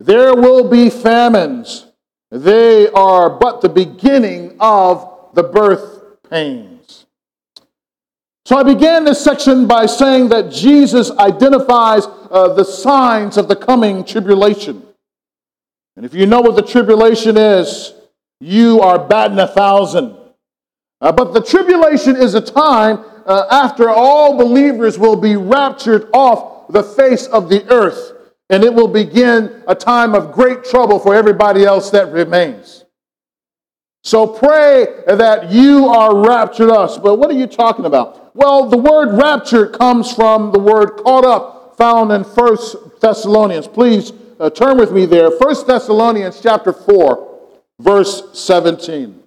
There 0.00 0.34
will 0.34 0.68
be 0.68 0.90
famines. 0.90 1.86
They 2.30 2.88
are 2.88 3.30
but 3.30 3.60
the 3.60 3.68
beginning 3.68 4.56
of 4.58 5.30
the 5.34 5.42
birth 5.42 6.02
pains. 6.28 7.06
So 8.46 8.56
I 8.56 8.62
began 8.62 9.04
this 9.04 9.22
section 9.22 9.66
by 9.66 9.86
saying 9.86 10.28
that 10.30 10.50
Jesus 10.50 11.10
identifies 11.12 12.06
uh, 12.30 12.52
the 12.54 12.64
signs 12.64 13.36
of 13.36 13.48
the 13.48 13.56
coming 13.56 14.04
tribulation. 14.04 14.82
And 15.96 16.04
if 16.04 16.12
you 16.12 16.26
know 16.26 16.40
what 16.40 16.56
the 16.56 16.62
tribulation 16.62 17.36
is, 17.36 17.94
you 18.40 18.80
are 18.80 18.98
batting 18.98 19.38
a 19.38 19.46
thousand. 19.46 20.16
Uh, 21.04 21.12
but 21.12 21.34
the 21.34 21.40
tribulation 21.42 22.16
is 22.16 22.34
a 22.34 22.40
time 22.40 23.04
uh, 23.26 23.46
after 23.50 23.90
all 23.90 24.38
believers 24.38 24.98
will 24.98 25.16
be 25.16 25.36
raptured 25.36 26.08
off 26.14 26.66
the 26.68 26.82
face 26.82 27.26
of 27.26 27.50
the 27.50 27.62
earth, 27.70 28.12
and 28.48 28.64
it 28.64 28.72
will 28.72 28.88
begin 28.88 29.62
a 29.68 29.74
time 29.74 30.14
of 30.14 30.32
great 30.32 30.64
trouble 30.64 30.98
for 30.98 31.14
everybody 31.14 31.62
else 31.62 31.90
that 31.90 32.10
remains. 32.10 32.86
So 34.02 34.26
pray 34.26 34.86
that 35.06 35.50
you 35.50 35.88
are 35.88 36.26
raptured 36.26 36.70
us. 36.70 36.96
But 36.96 37.16
what 37.16 37.30
are 37.30 37.34
you 37.38 37.48
talking 37.48 37.84
about? 37.84 38.34
Well, 38.34 38.70
the 38.70 38.78
word 38.78 39.14
rapture 39.14 39.66
comes 39.66 40.10
from 40.10 40.52
the 40.52 40.58
word 40.58 41.02
caught 41.04 41.26
up 41.26 41.76
found 41.76 42.12
in 42.12 42.24
First 42.24 42.76
Thessalonians. 43.02 43.68
Please 43.68 44.12
uh, 44.40 44.48
turn 44.48 44.78
with 44.78 44.90
me 44.90 45.04
there. 45.04 45.30
First 45.30 45.66
Thessalonians 45.66 46.40
chapter 46.40 46.72
4, 46.72 47.50
verse 47.80 48.22
17. 48.32 49.23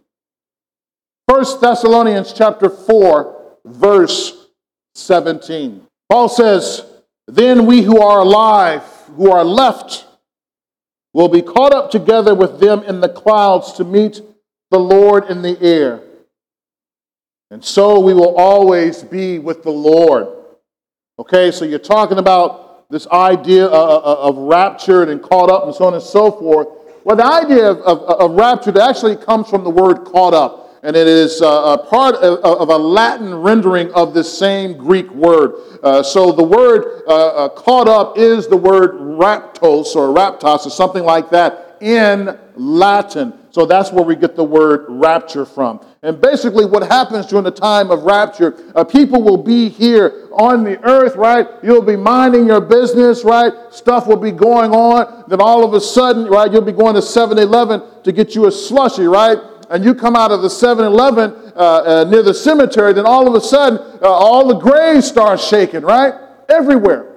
1 1.28 1.60
Thessalonians 1.60 2.32
chapter 2.32 2.70
4, 2.70 3.58
verse 3.66 4.48
17. 4.96 5.86
Paul 6.10 6.30
says, 6.30 6.86
Then 7.28 7.66
we 7.66 7.82
who 7.82 8.00
are 8.00 8.20
alive, 8.20 8.82
who 9.18 9.30
are 9.30 9.44
left, 9.44 10.06
will 11.14 11.28
be 11.28 11.42
caught 11.42 11.74
up 11.74 11.92
together 11.92 12.34
with 12.34 12.62
them 12.62 12.82
in 12.84 13.02
the 13.02 13.10
clouds 13.10 13.74
to 13.74 13.84
meet 13.84 14.22
the 14.72 14.80
Lord 14.80 15.26
in 15.30 15.42
the 15.42 15.62
air. 15.62 16.00
And 17.52 17.64
so 17.64 18.00
we 18.00 18.14
will 18.14 18.38
always 18.38 19.04
be 19.04 19.38
with 19.38 19.64
the 19.64 19.70
Lord. 19.70 20.30
Okay, 21.20 21.52
so 21.52 21.66
you're 21.66 21.78
talking 21.78 22.20
about 22.20 22.90
this 22.90 23.06
idea 23.08 23.66
uh, 23.66 23.70
uh, 23.70 23.98
uh, 23.98 24.30
of, 24.30 24.38
raptured 24.38 25.10
and 25.10 25.22
caught 25.22 25.50
up 25.50 25.66
and 25.66 25.76
so 25.76 25.88
on 25.88 25.94
and 25.94 26.04
so 26.04 26.32
forth. 26.32 26.70
Well, 27.04 27.18
the 27.18 27.26
idea 27.26 27.70
of, 27.70 27.80
of, 27.80 28.00
of 28.04 28.32
raptured 28.32 28.78
actually 28.78 29.18
comes 29.18 29.50
from 29.50 29.66
the 29.66 29.70
word 29.70 30.06
caught 30.06 30.34
up 30.34 30.67
and 30.88 30.96
it 30.96 31.06
is 31.06 31.42
uh, 31.42 31.78
a 31.78 31.86
part 31.86 32.16
of, 32.16 32.40
of, 32.40 32.70
a 32.70 32.78
Latin 32.78 33.36
rendering 33.36 33.92
of 33.92 34.14
the 34.14 34.24
same 34.24 34.78
Greek 34.78 35.12
word. 35.12 35.56
Uh, 35.84 36.02
so 36.02 36.32
the 36.32 36.42
word 36.42 37.04
uh, 37.06 37.12
uh, 37.12 37.50
caught 37.50 37.90
up 37.90 38.18
is 38.18 38.48
the 38.48 38.56
word 38.56 38.92
raptos 38.92 39.98
or 39.98 40.16
raptos 40.16 40.66
or 40.66 40.70
something 40.70 41.04
like 41.04 41.30
that 41.30 41.76
in 41.82 42.40
Latin. 42.56 43.34
So 43.52 43.66
that's 43.66 43.92
where 43.92 44.06
we 44.06 44.16
get 44.16 44.38
the 44.38 44.46
word 44.46 44.86
rapture 44.88 45.46
from. 45.46 45.86
And 46.04 46.22
basically, 46.22 46.66
what 46.66 46.90
happens 46.90 47.26
during 47.26 47.44
the 47.44 47.52
time 47.52 47.92
of 47.92 48.04
rapture, 48.04 48.56
uh, 48.74 48.86
people 48.86 49.22
will 49.22 49.44
be 49.44 49.68
here 49.68 50.30
on 50.32 50.64
the 50.64 50.82
earth, 50.86 51.18
right? 51.18 51.48
You'll 51.64 51.82
be 51.82 51.98
minding 51.98 52.48
your 52.48 52.62
business, 52.62 53.26
right? 53.26 53.52
Stuff 53.72 54.08
will 54.08 54.16
be 54.16 54.32
going 54.32 54.72
on. 54.72 55.26
Then 55.28 55.42
all 55.42 55.66
of 55.66 55.74
a 55.74 55.82
sudden, 55.82 56.28
right, 56.28 56.50
you'll 56.50 56.62
be 56.62 56.72
going 56.72 56.96
to 56.96 57.02
7 57.02 57.38
Eleven 57.38 57.82
to 58.04 58.14
get 58.14 58.36
you 58.36 58.46
a 58.46 58.52
slushy, 58.52 59.04
right? 59.04 59.38
And 59.70 59.84
you 59.84 59.94
come 59.94 60.16
out 60.16 60.32
of 60.32 60.42
the 60.42 60.50
7 60.50 60.86
Eleven 60.86 61.32
uh, 61.56 61.60
uh, 61.60 62.06
near 62.10 62.24
the 62.24 62.34
cemetery, 62.34 62.94
then 62.94 63.06
all 63.06 63.28
of 63.28 63.34
a 63.34 63.42
sudden, 63.42 63.80
uh, 64.02 64.08
all 64.08 64.48
the 64.48 64.58
graves 64.58 65.08
start 65.08 65.40
shaking, 65.40 65.82
right? 65.82 66.14
Everywhere. 66.50 67.14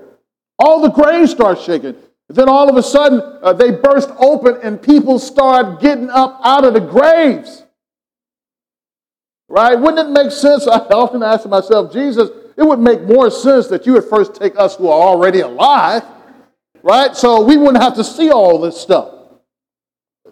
All 0.58 0.80
the 0.80 0.90
graves 0.90 1.30
start 1.30 1.60
shaking. 1.60 1.94
Then 2.28 2.48
all 2.48 2.68
of 2.68 2.76
a 2.76 2.82
sudden, 2.82 3.20
uh, 3.42 3.52
they 3.52 3.70
burst 3.70 4.10
open 4.18 4.58
and 4.62 4.80
people 4.80 5.18
start 5.18 5.80
getting 5.80 6.10
up 6.10 6.40
out 6.44 6.64
of 6.64 6.74
the 6.74 6.80
graves. 6.80 7.64
Right? 9.48 9.74
Wouldn't 9.74 10.08
it 10.08 10.12
make 10.12 10.30
sense? 10.30 10.66
I 10.68 10.78
often 10.78 11.22
ask 11.22 11.48
myself, 11.48 11.92
Jesus, 11.92 12.30
it 12.56 12.62
would 12.62 12.78
make 12.78 13.02
more 13.02 13.30
sense 13.30 13.68
that 13.68 13.86
you 13.86 13.94
would 13.94 14.04
first 14.04 14.34
take 14.34 14.56
us 14.58 14.76
who 14.76 14.88
are 14.88 15.08
already 15.08 15.40
alive, 15.40 16.04
right? 16.82 17.16
So 17.16 17.42
we 17.42 17.56
wouldn't 17.56 17.82
have 17.82 17.96
to 17.96 18.04
see 18.04 18.30
all 18.30 18.60
this 18.60 18.80
stuff. 18.80 19.19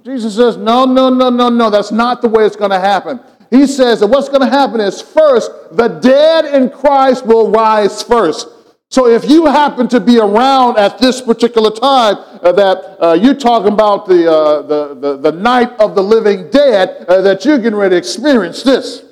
Jesus 0.04 0.36
says, 0.36 0.56
No, 0.56 0.84
no, 0.84 1.10
no, 1.10 1.30
no, 1.30 1.48
no. 1.48 1.70
That's 1.70 1.92
not 1.92 2.22
the 2.22 2.28
way 2.28 2.44
it's 2.44 2.56
going 2.56 2.70
to 2.70 2.80
happen. 2.80 3.20
He 3.50 3.66
says 3.66 4.00
that 4.00 4.06
what's 4.08 4.28
going 4.28 4.42
to 4.42 4.50
happen 4.50 4.80
is 4.80 5.00
first, 5.00 5.50
the 5.72 5.88
dead 5.88 6.44
in 6.46 6.70
Christ 6.70 7.24
will 7.24 7.50
rise 7.50 8.02
first. 8.02 8.48
So 8.90 9.06
if 9.06 9.28
you 9.28 9.46
happen 9.46 9.86
to 9.88 10.00
be 10.00 10.18
around 10.18 10.78
at 10.78 10.98
this 10.98 11.20
particular 11.20 11.70
time, 11.70 12.16
uh, 12.42 12.52
that 12.52 12.96
uh, 13.02 13.12
you're 13.12 13.34
talking 13.34 13.72
about 13.72 14.06
the, 14.06 14.30
uh, 14.30 14.62
the, 14.62 14.94
the, 14.94 15.16
the, 15.18 15.32
night 15.32 15.70
of 15.78 15.94
the 15.94 16.02
living 16.02 16.50
dead, 16.50 17.04
uh, 17.06 17.20
that 17.20 17.44
you're 17.44 17.58
getting 17.58 17.78
ready 17.78 17.94
to 17.94 17.98
experience 17.98 18.62
this. 18.62 19.04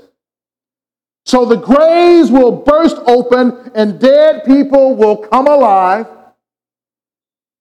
So 1.27 1.45
the 1.45 1.57
graves 1.57 2.31
will 2.31 2.53
burst 2.53 2.97
open 3.07 3.71
and 3.75 4.01
dead 4.01 4.45
people 4.45 4.97
will 4.97 5.17
come 5.17 5.47
alive 5.47 6.07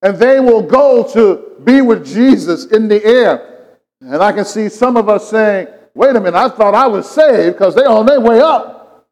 and 0.02 0.18
they 0.18 0.40
will 0.40 0.62
go 0.62 1.04
to 1.14 1.56
be 1.64 1.82
with 1.82 2.06
Jesus 2.06 2.66
in 2.66 2.88
the 2.88 3.04
air. 3.04 3.74
And 4.02 4.22
I 4.22 4.32
can 4.32 4.46
see 4.46 4.70
some 4.70 4.98
of 4.98 5.10
us 5.10 5.30
saying, 5.30 5.68
wait 5.94 6.16
a 6.16 6.20
minute, 6.20 6.36
I 6.36 6.50
thought 6.50 6.76
I 6.76 6.88
was 6.88 7.10
saved 7.10 7.56
because 7.56 7.76
they're 7.76 7.90
on 7.90 8.06
their 8.06 8.22
way 8.22 8.40
up. 8.40 9.08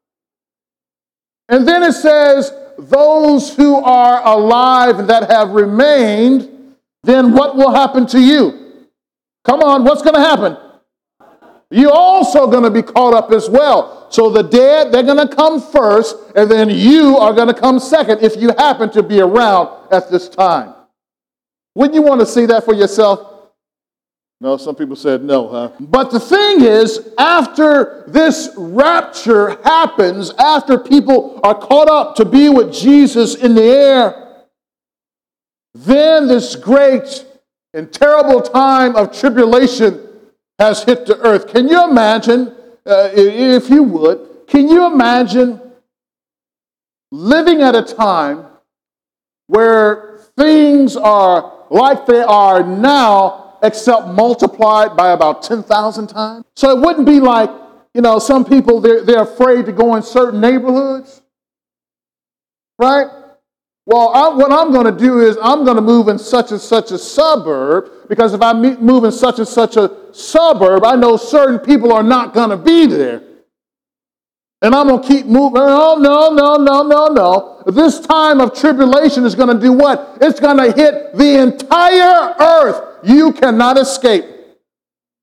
And 1.50 1.68
then 1.68 1.84
it 1.84 1.94
says, 1.94 2.54
those 2.78 3.56
who 3.56 3.76
are 3.76 4.26
alive 4.26 5.08
that 5.08 5.30
have 5.30 5.52
remained, 5.52 6.76
then 7.04 7.34
what 7.34 7.56
will 7.56 7.72
happen 7.72 8.06
to 8.08 8.20
you? 8.20 8.88
Come 9.46 9.62
on, 9.62 9.84
what's 9.84 10.02
going 10.02 10.16
to 10.16 10.22
happen? 10.22 10.58
You're 11.74 11.92
also 11.92 12.46
going 12.46 12.62
to 12.62 12.70
be 12.70 12.84
caught 12.84 13.16
up 13.16 13.32
as 13.32 13.50
well. 13.50 14.08
So 14.12 14.30
the 14.30 14.44
dead, 14.44 14.92
they're 14.92 15.02
going 15.02 15.28
to 15.28 15.36
come 15.36 15.60
first, 15.60 16.16
and 16.36 16.50
then 16.50 16.70
you 16.70 17.18
are 17.18 17.34
going 17.34 17.48
to 17.48 17.54
come 17.54 17.80
second 17.80 18.22
if 18.22 18.40
you 18.40 18.50
happen 18.60 18.92
to 18.92 19.02
be 19.02 19.20
around 19.20 19.92
at 19.92 20.12
this 20.12 20.30
time. 20.30 20.76
Wouldn't 21.74 21.96
you 21.96 22.04
want 22.04 22.20
to 22.20 22.28
see 22.28 22.46
that 22.46 22.64
for 22.64 22.76
yourself? 22.76 23.50
No, 24.40 24.58
some 24.58 24.76
people 24.76 24.96
said 24.96 25.24
no, 25.24 25.48
huh? 25.48 25.72
But 25.80 26.12
the 26.12 26.20
thing 26.20 26.62
is, 26.62 27.10
after 27.18 28.04
this 28.08 28.50
rapture 28.56 29.60
happens, 29.64 30.30
after 30.38 30.78
people 30.78 31.40
are 31.44 31.56
caught 31.56 31.90
up 31.90 32.16
to 32.18 32.26
be 32.26 32.50
with 32.50 32.72
Jesus 32.72 33.34
in 33.34 33.56
the 33.56 33.64
air, 33.64 34.44
then 35.74 36.28
this 36.28 36.56
great 36.56 37.26
and 37.74 37.92
terrible 37.92 38.42
time 38.42 38.96
of 38.96 39.18
tribulation 39.18 40.08
has 40.60 40.84
hit 40.84 41.06
the 41.06 41.18
earth. 41.20 41.48
Can 41.48 41.68
you 41.68 41.84
imagine, 41.84 42.56
uh, 42.86 43.10
if 43.14 43.70
you 43.70 43.84
would, 43.84 44.48
can 44.48 44.68
you 44.68 44.86
imagine 44.86 45.60
living 47.12 47.62
at 47.62 47.76
a 47.76 47.82
time 47.82 48.46
where 49.48 50.20
things 50.38 50.96
are 50.96 51.54
like 51.70 52.06
they 52.06 52.22
are 52.22 52.64
now, 52.64 53.58
except 53.64 54.08
multiplied 54.08 54.96
by 54.96 55.12
about 55.12 55.42
10,000 55.42 56.08
times. 56.08 56.46
So 56.56 56.78
it 56.78 56.82
wouldn't 56.82 57.06
be 57.06 57.20
like, 57.20 57.50
you 57.94 58.02
know, 58.02 58.20
some 58.20 58.46
people, 58.46 58.80
they're, 58.80 59.04
they're 59.04 59.22
afraid 59.24 59.66
to 59.66 59.72
go 59.72 59.96
in 59.96 60.04
certain 60.04 60.42
neighborhoods, 60.42 61.22
right? 62.78 63.08
Well, 63.86 64.10
I, 64.10 64.30
what 64.30 64.52
I'm 64.52 64.72
going 64.72 64.86
to 64.86 64.98
do 64.98 65.20
is 65.20 65.38
I'm 65.42 65.66
going 65.66 65.76
to 65.76 65.82
move 65.82 66.08
in 66.08 66.18
such 66.18 66.52
and 66.52 66.62
such 66.62 66.92
a 66.92 66.98
suburb 66.98 68.08
because 68.08 68.34
if 68.34 68.42
I 68.42 68.54
move 68.54 69.04
in 69.04 69.12
such 69.12 69.40
and 69.40 69.48
such 69.48 69.76
a 69.76 69.92
suburb, 70.14 70.86
I 70.86 70.96
know 70.96 71.18
certain 71.18 71.60
people 71.60 71.92
are 71.92 72.04
not 72.04 72.34
going 72.34 72.50
to 72.50 72.58
be 72.58 72.86
there. 72.86 73.22
And 74.62 74.74
I'm 74.74 74.88
going 74.88 75.02
to 75.02 75.08
keep 75.08 75.26
moving. 75.26 75.62
Oh, 75.62 75.98
no, 76.00 76.30
no, 76.30 76.56
no, 76.56 76.84
no, 76.84 77.08
no. 77.08 77.64
This 77.68 78.00
time 78.00 78.40
of 78.40 78.58
tribulation 78.58 79.26
is 79.26 79.36
going 79.36 79.54
to 79.54 79.62
do 79.62 79.74
what? 79.74 80.18
It's 80.22 80.40
going 80.40 80.56
to 80.56 80.72
hit 80.72 81.14
the 81.18 81.42
entire 81.42 82.36
earth. 82.40 83.00
You 83.04 83.34
cannot 83.34 83.78
escape. 83.78 84.24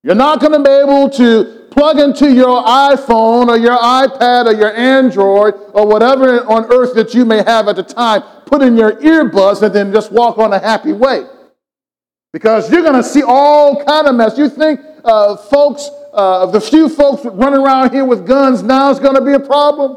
You're 0.03 0.15
not 0.15 0.41
going 0.41 0.53
to 0.53 0.63
be 0.63 0.71
able 0.71 1.09
to 1.11 1.60
plug 1.71 1.99
into 1.99 2.33
your 2.33 2.63
iPhone 2.65 3.49
or 3.49 3.57
your 3.57 3.77
iPad 3.77 4.47
or 4.47 4.55
your 4.55 4.75
Android 4.75 5.55
or 5.73 5.87
whatever 5.87 6.45
on 6.45 6.73
earth 6.73 6.95
that 6.95 7.15
you 7.15 7.25
may 7.25 7.43
have 7.43 7.69
at 7.69 7.77
the 7.77 7.83
time, 7.83 8.23
put 8.47 8.63
in 8.63 8.77
your 8.77 8.93
earbuds 8.93 9.63
and 9.63 9.75
then 9.75 9.93
just 9.93 10.11
walk 10.11 10.39
on 10.39 10.53
a 10.53 10.59
happy 10.59 10.93
way. 10.93 11.27
Because 12.33 12.71
you're 12.71 12.83
going 12.83 12.95
to 12.95 13.03
see 13.03 13.23
all 13.23 13.85
kind 13.85 14.07
of 14.07 14.15
mess. 14.15 14.39
You 14.39 14.49
think 14.49 14.81
uh, 15.05 15.37
folks 15.37 15.89
uh, 16.13 16.47
the 16.47 16.61
few 16.61 16.89
folks 16.89 17.25
running 17.25 17.61
around 17.61 17.93
here 17.93 18.05
with 18.05 18.27
guns 18.27 18.63
now 18.63 18.91
is 18.91 18.99
going 18.99 19.15
to 19.15 19.21
be 19.21 19.33
a 19.33 19.41
problem? 19.41 19.97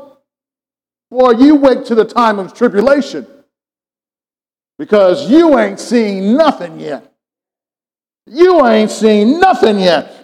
Boy, 1.09 1.31
you 1.31 1.55
wait 1.55 1.85
to 1.85 1.95
the 1.95 2.05
time 2.05 2.39
of 2.39 2.53
tribulation 2.53 3.27
because 4.77 5.29
you 5.29 5.57
ain't 5.57 5.79
seen 5.79 6.35
nothing 6.35 6.79
yet. 6.79 7.13
You 8.25 8.65
ain't 8.65 8.91
seen 8.91 9.39
nothing 9.39 9.79
yet. 9.79 10.22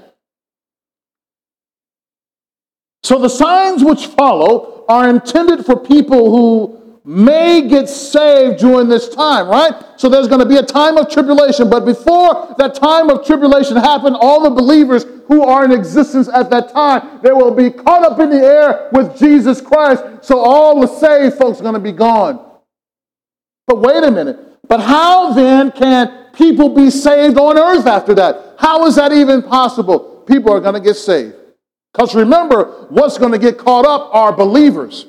So 3.03 3.17
the 3.17 3.29
signs 3.29 3.83
which 3.83 4.07
follow 4.07 4.85
are 4.87 5.09
intended 5.09 5.65
for 5.65 5.77
people 5.77 6.29
who 6.31 6.99
may 7.05 7.67
get 7.67 7.89
saved 7.89 8.59
during 8.59 8.87
this 8.87 9.09
time, 9.09 9.47
right? 9.47 9.73
So 9.97 10.09
there's 10.09 10.27
going 10.27 10.41
to 10.41 10.45
be 10.45 10.57
a 10.57 10.63
time 10.63 10.97
of 10.97 11.09
tribulation. 11.09 11.69
But 11.69 11.85
before 11.85 12.53
that 12.57 12.75
time 12.75 13.09
of 13.09 13.25
tribulation 13.25 13.77
happened, 13.77 14.15
all 14.19 14.43
the 14.43 14.49
believers 14.49 15.05
who 15.27 15.43
are 15.43 15.65
in 15.65 15.71
existence 15.71 16.27
at 16.27 16.49
that 16.51 16.69
time, 16.71 17.19
they 17.23 17.31
will 17.31 17.53
be 17.53 17.71
caught 17.71 18.03
up 18.03 18.19
in 18.19 18.29
the 18.29 18.37
air 18.37 18.89
with 18.91 19.17
Jesus 19.17 19.61
Christ. 19.61 20.03
So 20.21 20.39
all 20.39 20.81
the 20.81 20.87
saved 20.87 21.37
folks 21.37 21.59
are 21.59 21.63
going 21.63 21.73
to 21.75 21.79
be 21.79 21.91
gone. 21.91 22.45
But 23.65 23.79
wait 23.79 24.03
a 24.03 24.11
minute. 24.11 24.37
But 24.67 24.81
how 24.81 25.33
then 25.33 25.71
can 25.71 26.31
people 26.33 26.69
be 26.69 26.91
saved 26.91 27.37
on 27.37 27.57
earth 27.57 27.87
after 27.87 28.13
that? 28.15 28.55
How 28.59 28.85
is 28.85 28.95
that 28.97 29.11
even 29.11 29.41
possible? 29.41 30.23
People 30.27 30.53
are 30.53 30.59
going 30.59 30.75
to 30.75 30.81
get 30.81 30.95
saved. 30.95 31.35
Because 31.93 32.15
remember, 32.15 32.85
what's 32.89 33.17
going 33.17 33.31
to 33.31 33.39
get 33.39 33.57
caught 33.57 33.85
up 33.85 34.13
are 34.13 34.31
believers. 34.31 35.07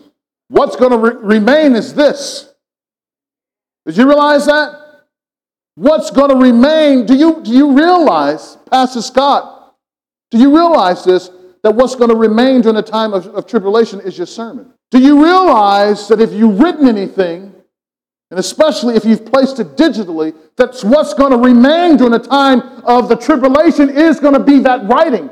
What's 0.49 0.77
going 0.77 0.93
to 0.93 0.99
re- 0.99 1.37
remain 1.39 1.77
is 1.77 1.95
this. 1.95 2.53
Did 3.87 3.97
you 3.97 4.07
realize 4.07 4.47
that? 4.47 4.79
What's 5.75 6.11
going 6.11 6.31
to 6.31 6.37
remain? 6.37 7.07
Do 7.07 7.15
you, 7.15 7.43
do 7.43 7.51
you 7.51 7.77
realize, 7.77 8.57
Pastor 8.71 9.03
Scott, 9.03 9.75
do 10.31 10.39
you 10.39 10.55
realize 10.55 11.05
this? 11.05 11.31
That 11.63 11.75
what's 11.75 11.95
going 11.95 12.11
to 12.11 12.17
remain 12.17 12.63
during 12.63 12.77
the 12.77 12.83
time 12.83 13.13
of, 13.13 13.27
of 13.29 13.47
tribulation 13.47 14.01
is 14.01 14.17
your 14.17 14.27
sermon. 14.27 14.73
Do 14.91 14.99
you 14.99 15.23
realize 15.23 16.09
that 16.09 16.21
if 16.21 16.33
you've 16.33 16.59
written 16.59 16.89
anything, 16.89 17.55
and 18.31 18.39
especially 18.39 18.97
if 18.97 19.05
you've 19.05 19.27
placed 19.27 19.61
it 19.61 19.77
digitally, 19.77 20.35
that's 20.57 20.83
what's 20.83 21.15
going 21.15 21.33
to 21.33 21.37
remain 21.37 21.97
during 21.97 22.13
the 22.13 22.19
time 22.19 22.61
of 22.85 23.09
the 23.09 23.17
tribulation 23.17 23.91
is 23.91 24.21
going 24.21 24.35
to 24.35 24.41
be 24.41 24.61
that 24.61 24.89
writing. 24.89 25.29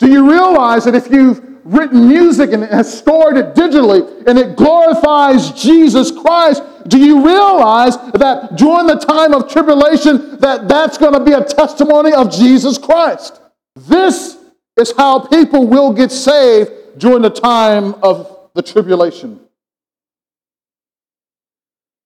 Do 0.00 0.10
you 0.10 0.28
realize 0.28 0.86
that 0.86 0.94
if 0.94 1.10
you've 1.10 1.46
written 1.64 2.08
music 2.08 2.52
and 2.52 2.64
has 2.64 2.98
stored 2.98 3.36
it 3.36 3.54
digitally 3.54 4.26
and 4.26 4.38
it 4.38 4.56
glorifies 4.56 5.50
Jesus 5.52 6.10
Christ, 6.10 6.62
do 6.88 6.98
you 6.98 7.24
realize 7.24 7.98
that 8.14 8.56
during 8.56 8.86
the 8.86 8.96
time 8.96 9.34
of 9.34 9.48
tribulation 9.48 10.38
that 10.40 10.68
that's 10.68 10.96
going 10.96 11.12
to 11.12 11.20
be 11.20 11.32
a 11.32 11.44
testimony 11.44 12.14
of 12.14 12.32
Jesus 12.32 12.78
Christ? 12.78 13.40
This 13.76 14.38
is 14.78 14.92
how 14.96 15.20
people 15.20 15.66
will 15.66 15.92
get 15.92 16.10
saved 16.10 16.72
during 16.96 17.20
the 17.20 17.30
time 17.30 17.94
of 18.02 18.48
the 18.54 18.62
tribulation. 18.62 19.38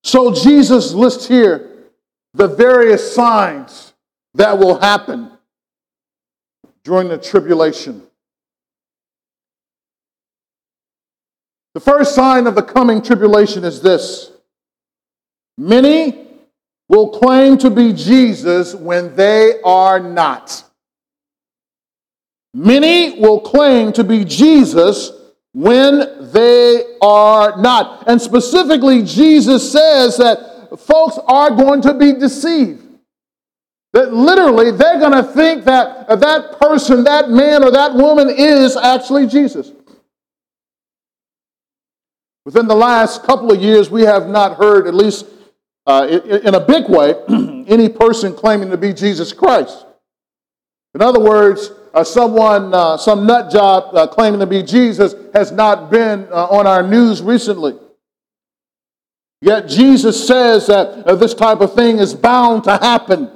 So 0.03 0.35
Jesus 0.35 0.93
lists 0.93 1.29
here 1.29 1.71
the 2.35 2.49
various 2.49 3.15
signs 3.15 3.95
that 4.35 4.59
will 4.59 4.81
happen 4.81 5.31
during 6.85 7.09
the 7.09 7.19
tribulation. 7.19 8.03
The 11.75 11.81
first 11.81 12.15
sign 12.15 12.47
of 12.47 12.55
the 12.55 12.63
coming 12.63 13.03
tribulation 13.03 13.65
is 13.65 13.81
this 13.83 14.31
many 15.59 16.29
will 16.89 17.09
claim 17.09 17.59
to 17.59 17.71
be 17.71 17.93
Jesus 17.93 18.75
when 18.75 19.17
they 19.17 19.61
are 19.65 19.99
not. 19.99 20.63
Many 22.53 23.19
will 23.21 23.41
claim 23.41 23.93
to 23.95 24.05
be 24.05 24.25
Jesus 24.25 25.11
when 25.53 26.31
they 26.33 26.85
are 27.03 27.61
not. 27.61 28.07
And 28.07 28.21
specifically, 28.21 29.03
Jesus 29.03 29.73
says 29.73 30.19
that 30.19 30.79
folks 30.79 31.19
are 31.27 31.51
going 31.51 31.81
to 31.83 31.95
be 31.95 32.13
deceived. 32.13 32.84
That 33.95 34.13
literally 34.13 34.73
they're 34.73 34.99
going 34.99 35.13
to 35.13 35.23
think 35.23 35.65
that 35.67 36.09
that 36.09 36.59
person, 36.61 37.05
that 37.05 37.31
man, 37.31 37.63
or 37.63 37.71
that 37.71 37.95
woman 37.95 38.29
is 38.29 38.77
actually 38.77 39.29
Jesus. 39.29 39.71
Within 42.45 42.67
the 42.67 42.75
last 42.75 43.23
couple 43.23 43.53
of 43.53 43.63
years, 43.63 43.91
we 43.91 44.03
have 44.03 44.29
not 44.29 44.57
heard, 44.57 44.89
at 44.89 44.95
least 44.97 45.27
uh, 45.87 46.09
in 46.09 46.57
a 46.57 46.61
big 46.61 46.89
way, 46.89 47.15
any 47.69 47.89
person 47.89 48.35
claiming 48.35 48.69
to 48.71 48.77
be 48.77 48.93
Jesus 48.93 49.33
Christ. 49.33 49.87
In 50.95 51.01
other 51.01 51.21
words, 51.21 51.71
uh, 51.95 52.03
someone, 52.03 52.75
uh, 52.75 52.97
some 52.97 53.27
nut 53.27 53.49
job 53.53 53.95
uh, 53.95 54.09
claiming 54.09 54.41
to 54.41 54.47
be 54.47 54.65
Jesus 54.65 55.15
has 55.35 55.53
not 55.53 55.89
been 55.89 56.27
uh, 56.33 56.47
on 56.47 56.67
our 56.67 56.83
news 56.83 57.23
recently. 57.23 57.79
Yet 59.41 59.69
Jesus 59.69 60.27
says 60.27 60.67
that 60.67 61.07
uh, 61.07 61.15
this 61.15 61.33
type 61.33 61.61
of 61.61 61.75
thing 61.75 62.01
is 62.01 62.13
bound 62.13 62.65
to 62.65 62.73
happen. 62.73 63.31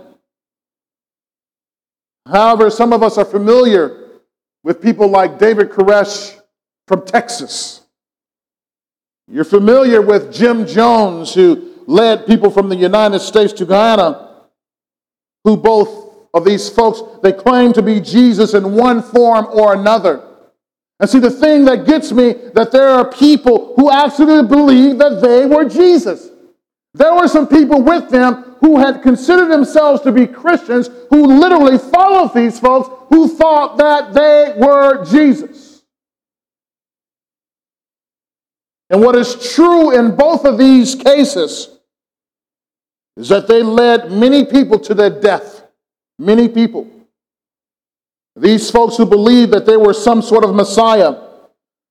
However, 2.30 2.70
some 2.70 2.92
of 2.92 3.02
us 3.02 3.16
are 3.16 3.24
familiar 3.24 4.08
with 4.62 4.82
people 4.82 5.08
like 5.08 5.38
David 5.38 5.70
Koresh 5.70 6.38
from 6.86 7.04
Texas. 7.06 7.82
You're 9.30 9.44
familiar 9.44 10.02
with 10.02 10.32
Jim 10.32 10.66
Jones, 10.66 11.34
who 11.34 11.74
led 11.86 12.26
people 12.26 12.50
from 12.50 12.68
the 12.68 12.76
United 12.76 13.20
States 13.20 13.52
to 13.54 13.66
Guyana, 13.66 14.44
who 15.44 15.56
both 15.56 16.08
of 16.34 16.44
these 16.44 16.68
folks, 16.68 17.02
they 17.22 17.32
claim 17.32 17.72
to 17.72 17.82
be 17.82 18.00
Jesus 18.00 18.54
in 18.54 18.74
one 18.74 19.02
form 19.02 19.46
or 19.52 19.74
another. 19.74 20.24
And 21.00 21.08
see, 21.08 21.20
the 21.20 21.30
thing 21.30 21.64
that 21.66 21.86
gets 21.86 22.12
me 22.12 22.32
that 22.54 22.72
there 22.72 22.88
are 22.88 23.10
people 23.10 23.74
who 23.76 23.90
actually 23.90 24.46
believe 24.46 24.98
that 24.98 25.20
they 25.22 25.46
were 25.46 25.68
Jesus. 25.68 26.27
There 26.94 27.14
were 27.14 27.28
some 27.28 27.46
people 27.46 27.82
with 27.82 28.10
them 28.10 28.56
who 28.60 28.78
had 28.78 29.02
considered 29.02 29.48
themselves 29.48 30.02
to 30.02 30.12
be 30.12 30.26
Christians 30.26 30.90
who 31.10 31.26
literally 31.38 31.78
followed 31.78 32.34
these 32.34 32.58
folks 32.58 32.88
who 33.08 33.28
thought 33.28 33.76
that 33.78 34.12
they 34.14 34.54
were 34.56 35.04
Jesus. 35.04 35.82
And 38.90 39.02
what 39.02 39.16
is 39.16 39.54
true 39.54 39.96
in 39.96 40.16
both 40.16 40.44
of 40.44 40.58
these 40.58 40.94
cases 40.94 41.78
is 43.16 43.28
that 43.28 43.48
they 43.48 43.62
led 43.62 44.10
many 44.10 44.44
people 44.44 44.78
to 44.80 44.94
their 44.94 45.10
death. 45.10 45.62
Many 46.18 46.48
people. 46.48 46.88
These 48.34 48.70
folks 48.70 48.96
who 48.96 49.04
believed 49.04 49.52
that 49.52 49.66
they 49.66 49.76
were 49.76 49.92
some 49.92 50.22
sort 50.22 50.44
of 50.44 50.54
Messiah 50.54 51.16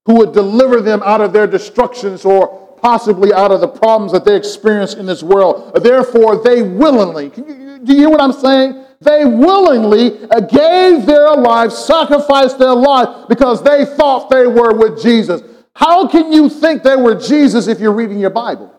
who 0.05 0.15
would 0.15 0.33
deliver 0.33 0.81
them 0.81 1.03
out 1.03 1.21
of 1.21 1.33
their 1.33 1.47
destructions 1.47 2.25
or 2.25 2.66
possibly 2.77 3.33
out 3.33 3.51
of 3.51 3.61
the 3.61 3.67
problems 3.67 4.11
that 4.11 4.23
they 4.25 4.35
experience 4.35 4.93
in 4.93 5.05
this 5.05 5.23
world. 5.23 5.73
Therefore, 5.81 6.41
they 6.41 6.61
willingly, 6.61 7.31
you, 7.35 7.79
do 7.83 7.93
you 7.93 7.99
hear 7.99 8.09
what 8.09 8.21
I'm 8.21 8.33
saying? 8.33 8.85
They 8.99 9.25
willingly 9.25 10.11
gave 10.49 11.05
their 11.05 11.35
lives, 11.35 11.77
sacrificed 11.77 12.57
their 12.57 12.73
life 12.73 13.27
because 13.27 13.63
they 13.63 13.85
thought 13.85 14.29
they 14.29 14.47
were 14.47 14.73
with 14.73 15.01
Jesus. 15.01 15.41
How 15.75 16.07
can 16.07 16.31
you 16.31 16.49
think 16.49 16.81
they 16.81 16.95
were 16.95 17.13
Jesus 17.13 17.67
if 17.67 17.79
you're 17.79 17.93
reading 17.93 18.19
your 18.19 18.31
Bible? 18.31 18.73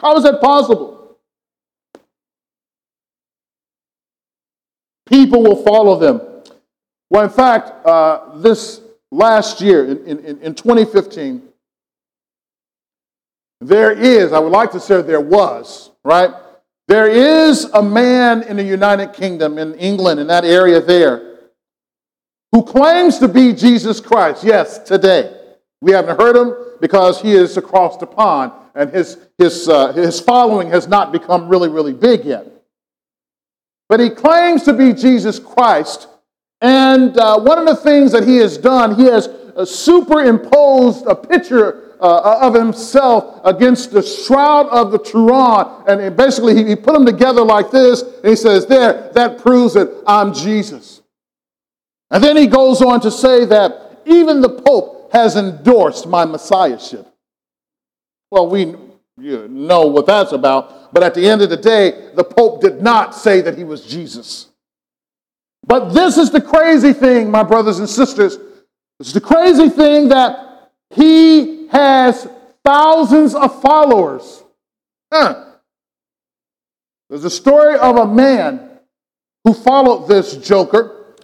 How 0.00 0.16
is 0.16 0.22
that 0.22 0.40
possible? 0.40 1.18
People 5.06 5.42
will 5.42 5.64
follow 5.64 5.98
them. 5.98 6.20
Well, 7.10 7.24
in 7.24 7.30
fact, 7.30 7.84
uh, 7.86 8.36
this 8.36 8.82
last 9.10 9.60
year, 9.60 9.84
in, 9.86 10.20
in, 10.20 10.40
in 10.40 10.54
2015, 10.54 11.47
there 13.60 13.90
is, 13.90 14.32
I 14.32 14.38
would 14.38 14.52
like 14.52 14.70
to 14.72 14.80
say 14.80 15.02
there 15.02 15.20
was, 15.20 15.90
right? 16.04 16.30
There 16.86 17.08
is 17.08 17.64
a 17.64 17.82
man 17.82 18.42
in 18.42 18.56
the 18.56 18.64
United 18.64 19.12
Kingdom, 19.12 19.58
in 19.58 19.74
England, 19.74 20.20
in 20.20 20.26
that 20.28 20.44
area 20.44 20.80
there, 20.80 21.38
who 22.52 22.62
claims 22.62 23.18
to 23.18 23.28
be 23.28 23.52
Jesus 23.52 24.00
Christ, 24.00 24.44
yes, 24.44 24.78
today. 24.78 25.34
We 25.80 25.92
haven't 25.92 26.18
heard 26.18 26.36
him 26.36 26.54
because 26.80 27.20
he 27.20 27.32
is 27.32 27.56
across 27.56 27.96
the 27.98 28.06
pond 28.06 28.52
and 28.74 28.90
his, 28.90 29.18
his, 29.38 29.68
uh, 29.68 29.92
his 29.92 30.20
following 30.20 30.70
has 30.70 30.88
not 30.88 31.12
become 31.12 31.48
really, 31.48 31.68
really 31.68 31.92
big 31.92 32.24
yet. 32.24 32.46
But 33.88 34.00
he 34.00 34.10
claims 34.10 34.62
to 34.64 34.72
be 34.72 34.92
Jesus 34.92 35.38
Christ. 35.38 36.06
And 36.60 37.18
uh, 37.18 37.40
one 37.40 37.58
of 37.58 37.66
the 37.66 37.76
things 37.76 38.12
that 38.12 38.26
he 38.26 38.36
has 38.36 38.56
done, 38.56 38.94
he 38.94 39.04
has 39.04 39.26
uh, 39.28 39.64
superimposed 39.64 41.06
a 41.06 41.14
picture 41.14 41.87
uh, 42.00 42.38
of 42.40 42.54
himself 42.54 43.40
against 43.44 43.90
the 43.92 44.02
shroud 44.02 44.68
of 44.68 44.92
the 44.92 44.98
Turin. 44.98 45.66
And 45.86 46.16
basically, 46.16 46.54
he, 46.54 46.64
he 46.64 46.76
put 46.76 46.94
them 46.94 47.06
together 47.06 47.42
like 47.42 47.70
this. 47.70 48.02
And 48.02 48.26
he 48.26 48.36
says, 48.36 48.66
There, 48.66 49.10
that 49.14 49.38
proves 49.38 49.74
that 49.74 50.02
I'm 50.06 50.32
Jesus. 50.32 51.02
And 52.10 52.22
then 52.22 52.36
he 52.36 52.46
goes 52.46 52.80
on 52.80 53.00
to 53.00 53.10
say 53.10 53.44
that 53.46 54.02
even 54.06 54.40
the 54.40 54.48
Pope 54.48 55.12
has 55.12 55.36
endorsed 55.36 56.06
my 56.06 56.24
messiahship. 56.24 57.06
Well, 58.30 58.48
we 58.48 58.74
you 59.20 59.48
know 59.48 59.86
what 59.86 60.06
that's 60.06 60.32
about, 60.32 60.92
but 60.94 61.02
at 61.02 61.14
the 61.14 61.28
end 61.28 61.42
of 61.42 61.50
the 61.50 61.56
day, 61.56 62.10
the 62.14 62.22
Pope 62.22 62.60
did 62.60 62.80
not 62.80 63.14
say 63.14 63.40
that 63.40 63.58
he 63.58 63.64
was 63.64 63.84
Jesus. 63.84 64.46
But 65.66 65.90
this 65.90 66.16
is 66.16 66.30
the 66.30 66.40
crazy 66.40 66.92
thing, 66.92 67.30
my 67.30 67.42
brothers 67.42 67.80
and 67.80 67.88
sisters. 67.88 68.38
It's 69.00 69.12
the 69.12 69.20
crazy 69.20 69.68
thing 69.68 70.08
that 70.08 70.70
he 70.90 71.57
has 71.70 72.28
thousands 72.64 73.34
of 73.34 73.60
followers. 73.62 74.42
Huh. 75.12 75.44
There's 77.08 77.24
a 77.24 77.30
story 77.30 77.76
of 77.78 77.96
a 77.96 78.06
man 78.06 78.68
who 79.44 79.54
followed 79.54 80.08
this 80.08 80.36
joker, 80.36 81.14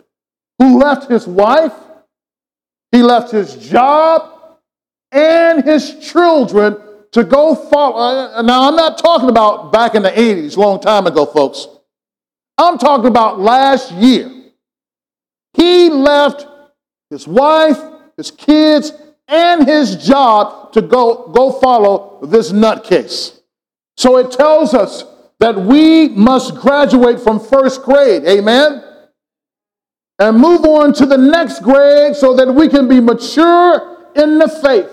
who 0.59 0.79
left 0.79 1.11
his 1.11 1.27
wife, 1.27 1.73
he 2.93 3.03
left 3.03 3.33
his 3.33 3.57
job 3.57 4.31
and 5.11 5.65
his 5.65 5.99
children 5.99 6.77
to 7.13 7.25
go 7.25 7.55
follow. 7.55 7.97
Uh, 7.97 8.43
now, 8.43 8.69
I'm 8.69 8.77
not 8.77 8.99
talking 8.99 9.29
about 9.29 9.73
back 9.73 9.95
in 9.95 10.03
the 10.03 10.11
80s, 10.11 10.57
long 10.57 10.81
time 10.81 11.07
ago, 11.07 11.27
folks. 11.27 11.67
I'm 12.57 12.79
talking 12.79 13.07
about 13.07 13.41
last 13.41 13.93
year. 13.93 14.31
He 15.55 15.91
left 15.91 16.47
his 17.11 17.27
wife, 17.27 17.81
his 18.17 18.31
kids, 18.31 18.93
and 19.29 19.67
his 19.67 19.97
job 19.97 20.73
to 20.73 20.83
go, 20.83 21.29
go 21.29 21.53
follow 21.53 22.21
this 22.23 22.53
nutcase. 22.53 23.41
So 23.97 24.19
it 24.19 24.33
tells 24.33 24.75
us 24.75 25.05
that 25.41 25.57
we 25.57 26.09
must 26.09 26.55
graduate 26.57 27.21
from 27.21 27.41
first 27.41 27.83
grade. 27.83 28.25
Amen? 28.25 28.83
and 30.19 30.39
move 30.39 30.65
on 30.65 30.93
to 30.95 31.07
the 31.07 31.17
next 31.17 31.61
grade 31.61 32.15
so 32.15 32.35
that 32.35 32.53
we 32.53 32.69
can 32.69 32.89
be 32.89 33.01
mature 33.01 34.11
in 34.15 34.39
the 34.39 34.49
faith. 34.49 34.91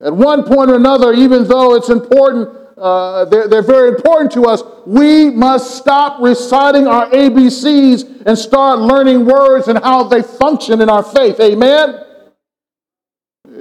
At 0.00 0.14
one 0.14 0.44
point 0.44 0.70
or 0.70 0.76
another, 0.76 1.12
even 1.12 1.46
though 1.46 1.74
it's 1.74 1.88
important, 1.88 2.48
uh, 2.78 3.24
they're, 3.26 3.48
they're 3.48 3.62
very 3.62 3.88
important 3.88 4.32
to 4.32 4.44
us, 4.44 4.62
we 4.86 5.30
must 5.30 5.76
stop 5.76 6.20
reciting 6.20 6.86
our 6.86 7.08
ABCs 7.10 8.22
and 8.26 8.38
start 8.38 8.78
learning 8.80 9.24
words 9.24 9.68
and 9.68 9.78
how 9.78 10.04
they 10.04 10.22
function 10.22 10.80
in 10.80 10.88
our 10.88 11.02
faith. 11.02 11.38
Amen? 11.40 12.04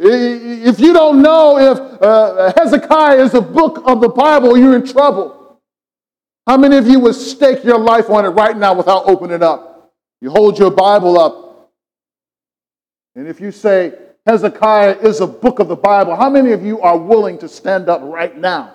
If 0.04 0.80
you 0.80 0.94
don't 0.94 1.22
know 1.22 1.60
if 1.60 2.02
uh, 2.02 2.54
Hezekiah 2.58 3.24
is 3.24 3.36
a 3.36 3.42
book 3.42 3.84
of 3.86 4.02
the 4.02 4.10
Bible, 4.10 4.58
you're 4.58 4.76
in 4.76 4.86
trouble. 4.86 5.62
How 6.48 6.58
many 6.58 6.78
of 6.78 6.88
you 6.88 7.00
would 7.02 7.14
stake 7.14 7.64
your 7.64 7.78
life 7.78 8.10
on 8.10 8.26
it 8.26 8.30
right 8.30 8.58
now 8.58 8.74
without 8.74 9.08
opening 9.08 9.36
it 9.36 9.44
up? 9.44 9.94
You 10.20 10.32
hold 10.32 10.58
your 10.58 10.72
Bible 10.72 11.20
up, 11.20 11.72
and 13.16 13.28
if 13.28 13.40
you 13.40 13.52
say 13.52 13.94
Hezekiah 14.26 14.98
is 15.02 15.20
a 15.20 15.28
book 15.28 15.60
of 15.60 15.68
the 15.68 15.76
Bible, 15.76 16.16
how 16.16 16.30
many 16.30 16.52
of 16.52 16.64
you 16.64 16.82
are 16.82 16.98
willing 16.98 17.38
to 17.40 17.48
stand 17.48 17.90
up 17.90 18.02
right 18.04 18.36
now 18.36 18.74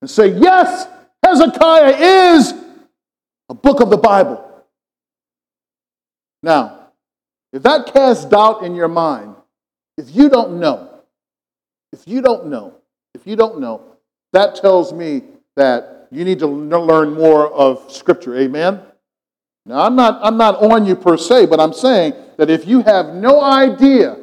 and 0.00 0.10
say, 0.10 0.28
Yes, 0.28 0.86
Hezekiah 1.24 1.96
is 2.32 2.54
a 3.48 3.54
book 3.54 3.80
of 3.80 3.90
the 3.90 3.96
Bible? 3.96 4.46
Now, 6.42 6.92
if 7.52 7.62
that 7.64 7.92
casts 7.92 8.24
doubt 8.24 8.62
in 8.62 8.74
your 8.74 8.88
mind, 8.88 9.34
if 10.00 10.16
you 10.16 10.30
don't 10.30 10.58
know, 10.58 10.88
if 11.92 12.06
you 12.06 12.22
don't 12.22 12.46
know, 12.46 12.74
if 13.14 13.26
you 13.26 13.36
don't 13.36 13.60
know, 13.60 13.96
that 14.32 14.54
tells 14.54 14.92
me 14.92 15.22
that 15.56 16.08
you 16.10 16.24
need 16.24 16.38
to 16.38 16.46
learn 16.46 17.12
more 17.12 17.52
of 17.52 17.92
Scripture. 17.92 18.36
Amen? 18.38 18.80
Now, 19.66 19.82
I'm 19.82 19.96
not, 19.96 20.18
I'm 20.22 20.38
not 20.38 20.62
on 20.62 20.86
you 20.86 20.96
per 20.96 21.18
se, 21.18 21.46
but 21.46 21.60
I'm 21.60 21.74
saying 21.74 22.14
that 22.38 22.48
if 22.48 22.66
you 22.66 22.82
have 22.82 23.14
no 23.14 23.42
idea 23.42 24.16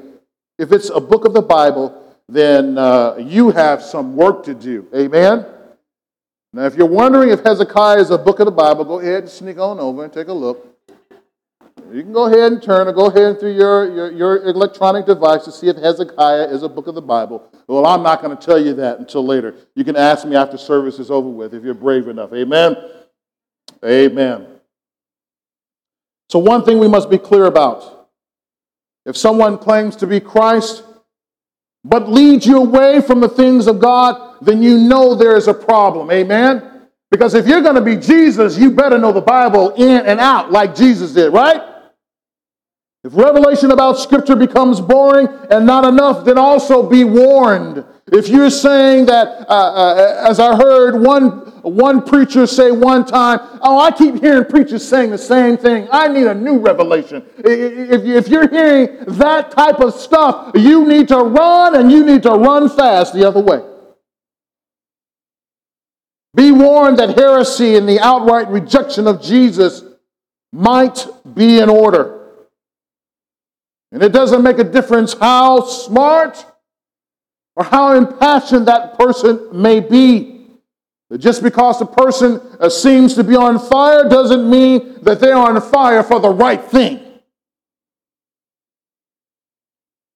if 0.57 0.71
it's 0.71 0.89
a 0.89 0.99
book 0.99 1.25
of 1.25 1.33
the 1.33 1.41
Bible, 1.41 2.03
then 2.27 2.77
uh, 2.79 3.15
you 3.19 3.51
have 3.51 3.83
some 3.83 4.15
work 4.15 4.43
to 4.45 4.55
do. 4.55 4.87
Amen? 4.95 5.45
Now, 6.53 6.63
if 6.63 6.75
you're 6.75 6.87
wondering 6.87 7.29
if 7.29 7.43
Hezekiah 7.43 7.99
is 7.99 8.09
a 8.09 8.17
book 8.17 8.39
of 8.39 8.45
the 8.45 8.51
Bible, 8.51 8.83
go 8.83 8.99
ahead 8.99 9.23
and 9.23 9.29
sneak 9.29 9.59
on 9.59 9.79
over 9.79 10.03
and 10.03 10.11
take 10.11 10.29
a 10.29 10.33
look. 10.33 10.76
You 11.93 12.03
can 12.03 12.13
go 12.13 12.25
ahead 12.25 12.51
and 12.51 12.61
turn 12.61 12.87
or 12.87 12.93
go 12.93 13.05
ahead 13.07 13.23
and 13.23 13.39
through 13.39 13.55
your, 13.55 13.93
your, 13.93 14.11
your 14.11 14.43
electronic 14.43 15.05
device 15.05 15.45
to 15.45 15.51
see 15.51 15.67
if 15.67 15.77
Hezekiah 15.77 16.47
is 16.49 16.63
a 16.63 16.69
book 16.69 16.87
of 16.87 16.95
the 16.95 17.01
Bible. 17.01 17.49
Well, 17.67 17.85
I'm 17.85 18.03
not 18.03 18.21
going 18.21 18.35
to 18.35 18.45
tell 18.45 18.59
you 18.59 18.73
that 18.75 18.99
until 18.99 19.25
later. 19.25 19.55
You 19.75 19.83
can 19.83 19.95
ask 19.95 20.25
me 20.25 20.35
after 20.35 20.57
service 20.57 20.99
is 20.99 21.09
over 21.09 21.29
with 21.29 21.53
if 21.53 21.63
you're 21.63 21.73
brave 21.73 22.07
enough. 22.07 22.33
Amen? 22.33 22.75
Amen. 23.85 24.47
So, 26.29 26.39
one 26.39 26.63
thing 26.63 26.79
we 26.79 26.87
must 26.87 27.09
be 27.09 27.17
clear 27.17 27.45
about 27.45 28.09
if 29.05 29.15
someone 29.15 29.57
claims 29.57 29.95
to 29.97 30.07
be 30.07 30.19
Christ, 30.19 30.83
but 31.85 32.09
leads 32.09 32.45
you 32.45 32.57
away 32.57 33.01
from 33.01 33.21
the 33.21 33.29
things 33.29 33.67
of 33.67 33.79
God, 33.79 34.37
then 34.41 34.61
you 34.61 34.77
know 34.77 35.15
there 35.15 35.37
is 35.37 35.47
a 35.47 35.53
problem. 35.53 36.11
Amen? 36.11 36.81
Because 37.09 37.33
if 37.33 37.47
you're 37.47 37.61
going 37.61 37.75
to 37.75 37.81
be 37.81 37.95
Jesus, 37.95 38.57
you 38.57 38.71
better 38.71 38.97
know 38.97 39.13
the 39.13 39.21
Bible 39.21 39.71
in 39.75 40.05
and 40.05 40.19
out 40.19 40.51
like 40.51 40.75
Jesus 40.75 41.13
did, 41.13 41.31
right? 41.31 41.66
If 43.07 43.15
revelation 43.15 43.71
about 43.71 43.97
Scripture 43.97 44.35
becomes 44.35 44.81
boring 44.81 45.29
and 45.49 45.65
not 45.65 45.85
enough, 45.85 46.25
then 46.25 46.37
also 46.37 46.83
be 46.89 47.05
warned. 47.05 47.85
If 48.11 48.27
you're 48.27 48.49
saying 48.49 49.05
that, 49.05 49.49
uh, 49.49 49.53
uh, 49.53 50.25
as 50.29 50.41
I 50.41 50.57
heard 50.57 50.99
one, 50.99 51.29
one 51.61 52.01
preacher 52.01 52.45
say 52.45 52.69
one 52.69 53.05
time, 53.05 53.39
oh, 53.61 53.79
I 53.79 53.91
keep 53.91 54.15
hearing 54.19 54.43
preachers 54.43 54.85
saying 54.85 55.11
the 55.11 55.17
same 55.17 55.55
thing. 55.55 55.87
I 55.89 56.09
need 56.09 56.27
a 56.27 56.35
new 56.35 56.59
revelation. 56.59 57.23
If, 57.37 58.03
if 58.03 58.27
you're 58.27 58.49
hearing 58.49 58.97
that 59.07 59.51
type 59.51 59.79
of 59.79 59.93
stuff, 59.93 60.51
you 60.55 60.85
need 60.85 61.07
to 61.07 61.19
run 61.19 61.77
and 61.77 61.89
you 61.89 62.05
need 62.05 62.23
to 62.23 62.31
run 62.31 62.67
fast 62.67 63.13
the 63.13 63.25
other 63.25 63.39
way. 63.39 63.63
Be 66.35 66.51
warned 66.51 66.99
that 66.99 67.17
heresy 67.17 67.77
and 67.77 67.87
the 67.87 68.01
outright 68.01 68.49
rejection 68.49 69.07
of 69.07 69.21
Jesus 69.21 69.81
might 70.51 71.07
be 71.33 71.59
in 71.59 71.69
order. 71.69 72.16
And 73.91 74.03
it 74.03 74.11
doesn't 74.11 74.43
make 74.43 74.59
a 74.59 74.63
difference 74.63 75.13
how 75.13 75.61
smart 75.61 76.45
or 77.55 77.63
how 77.63 77.93
impassioned 77.93 78.67
that 78.67 78.97
person 78.99 79.49
may 79.51 79.79
be. 79.79 80.33
Just 81.17 81.41
because 81.41 81.79
the 81.79 81.85
person 81.85 82.41
uh, 82.59 82.69
seems 82.69 83.13
to 83.15 83.23
be 83.23 83.35
on 83.35 83.59
fire 83.59 84.09
doesn't 84.09 84.49
mean 84.49 85.01
that 85.03 85.21
they 85.21 85.31
are 85.31 85.49
on 85.49 85.61
fire 85.61 86.03
for 86.03 86.19
the 86.19 86.29
right 86.29 86.61
thing. 86.61 86.99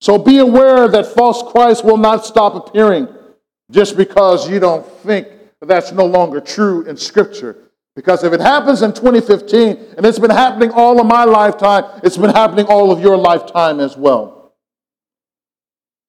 So 0.02 0.18
be 0.18 0.40
aware 0.40 0.88
that 0.88 1.06
false 1.06 1.50
Christ 1.52 1.86
will 1.86 1.98
not 1.98 2.26
stop 2.26 2.56
appearing 2.56 3.08
just 3.70 3.96
because 3.96 4.50
you 4.50 4.60
don't 4.60 4.86
think 5.04 5.28
that's 5.62 5.92
no 5.92 6.06
longer 6.06 6.42
true 6.42 6.84
in 6.86 6.98
Scripture. 6.98 7.71
Because 7.96 8.24
if 8.24 8.32
it 8.32 8.40
happens 8.40 8.82
in 8.82 8.94
2015, 8.94 9.96
and 9.98 10.06
it's 10.06 10.20
been 10.20 10.30
happening 10.30 10.72
all 10.72 11.00
of 11.00 11.06
my 11.06 11.26
lifetime, 11.26 11.84
it's 12.04 12.18
been 12.18 12.30
happening 12.30 12.66
all 12.68 12.92
of 12.92 13.02
your 13.02 13.18
lifetime 13.18 13.80
as 13.80 13.98
well. 13.98 14.54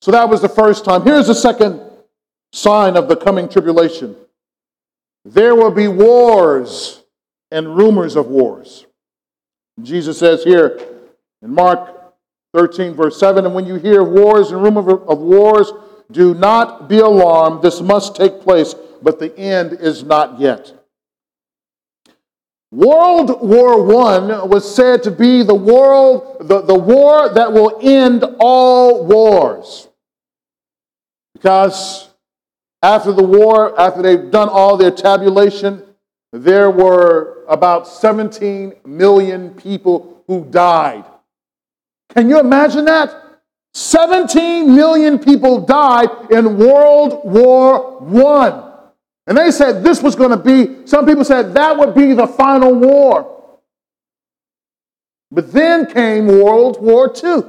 So 0.01 0.11
that 0.11 0.29
was 0.29 0.40
the 0.40 0.49
first 0.49 0.85
time. 0.85 1.03
Here's 1.03 1.27
the 1.27 1.35
second 1.35 1.81
sign 2.53 2.97
of 2.97 3.09
the 3.09 3.16
coming 3.16 3.49
tribulation 3.49 4.16
there 5.25 5.55
will 5.55 5.71
be 5.71 5.87
wars 5.87 7.03
and 7.53 7.77
rumors 7.77 8.16
of 8.16 8.27
wars. 8.27 8.87
Jesus 9.81 10.18
says 10.18 10.42
here 10.42 10.81
in 11.42 11.55
Mark 11.55 12.14
13, 12.55 12.95
verse 12.95 13.18
7 13.18 13.45
And 13.45 13.55
when 13.55 13.66
you 13.66 13.77
hear 13.77 14.03
wars 14.03 14.51
and 14.51 14.62
rumors 14.62 15.01
of 15.07 15.18
wars, 15.18 15.73
do 16.11 16.35
not 16.35 16.88
be 16.88 16.99
alarmed. 16.99 17.62
This 17.62 17.81
must 17.81 18.16
take 18.16 18.40
place 18.40 18.75
but 19.03 19.18
the 19.18 19.37
end 19.37 19.73
is 19.75 20.05
not 20.05 20.38
yet. 20.38 20.73
World 22.72 23.42
War 23.42 23.74
I 24.02 24.44
was 24.44 24.74
said 24.74 25.02
to 25.02 25.11
be 25.11 25.42
the 25.42 25.54
world, 25.54 26.38
the, 26.40 26.62
the 26.62 26.74
war 26.74 27.28
that 27.28 27.52
will 27.52 27.78
end 27.82 28.24
all 28.40 29.04
wars. 29.04 29.88
Because 31.35 32.08
after 32.82 33.12
the 33.12 33.22
war, 33.22 33.78
after 33.78 34.00
they've 34.00 34.30
done 34.30 34.48
all 34.48 34.78
their 34.78 34.90
tabulation, 34.90 35.82
there 36.32 36.70
were 36.70 37.44
about 37.46 37.87
17 37.87 38.72
million 38.87 39.50
people 39.50 40.24
who 40.26 40.46
died. 40.46 41.04
Can 42.14 42.30
you 42.30 42.40
imagine 42.40 42.87
that? 42.87 43.14
17 43.74 44.74
million 44.74 45.18
people 45.18 45.61
died 45.61 46.08
in 46.30 46.56
World 46.56 47.20
War 47.24 48.02
I. 48.38 48.71
And 49.26 49.38
they 49.38 49.50
said 49.50 49.85
this 49.85 50.02
was 50.02 50.16
going 50.16 50.30
to 50.30 50.37
be, 50.37 50.87
some 50.87 51.06
people 51.06 51.24
said 51.24 51.54
that 51.54 51.76
would 51.76 51.94
be 51.94 52.12
the 52.12 52.26
final 52.26 52.74
war. 52.74 53.61
But 55.30 55.52
then 55.52 55.87
came 55.87 56.26
World 56.26 56.82
War 56.82 57.12
II. 57.22 57.44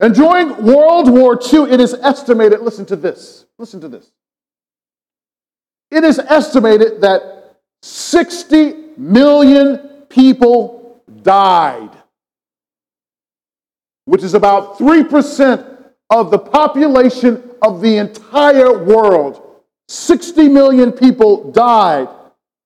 And 0.00 0.14
during 0.14 0.64
World 0.64 1.08
War 1.10 1.38
II, 1.40 1.70
it 1.70 1.80
is 1.80 1.94
estimated, 1.94 2.60
listen 2.60 2.84
to 2.86 2.96
this, 2.96 3.46
listen 3.58 3.80
to 3.80 3.88
this. 3.88 4.10
It 5.90 6.02
is 6.02 6.18
estimated 6.18 7.00
that 7.02 7.58
60 7.82 8.74
million 8.96 9.78
people 10.08 11.02
died, 11.22 11.90
which 14.06 14.24
is 14.24 14.34
about 14.34 14.78
3% 14.78 15.92
of 16.10 16.30
the 16.30 16.38
population 16.38 17.50
of 17.64 17.80
the 17.80 17.96
entire 17.96 18.84
world. 18.84 19.40
60 19.88 20.48
million 20.48 20.92
people 20.92 21.50
died. 21.50 22.06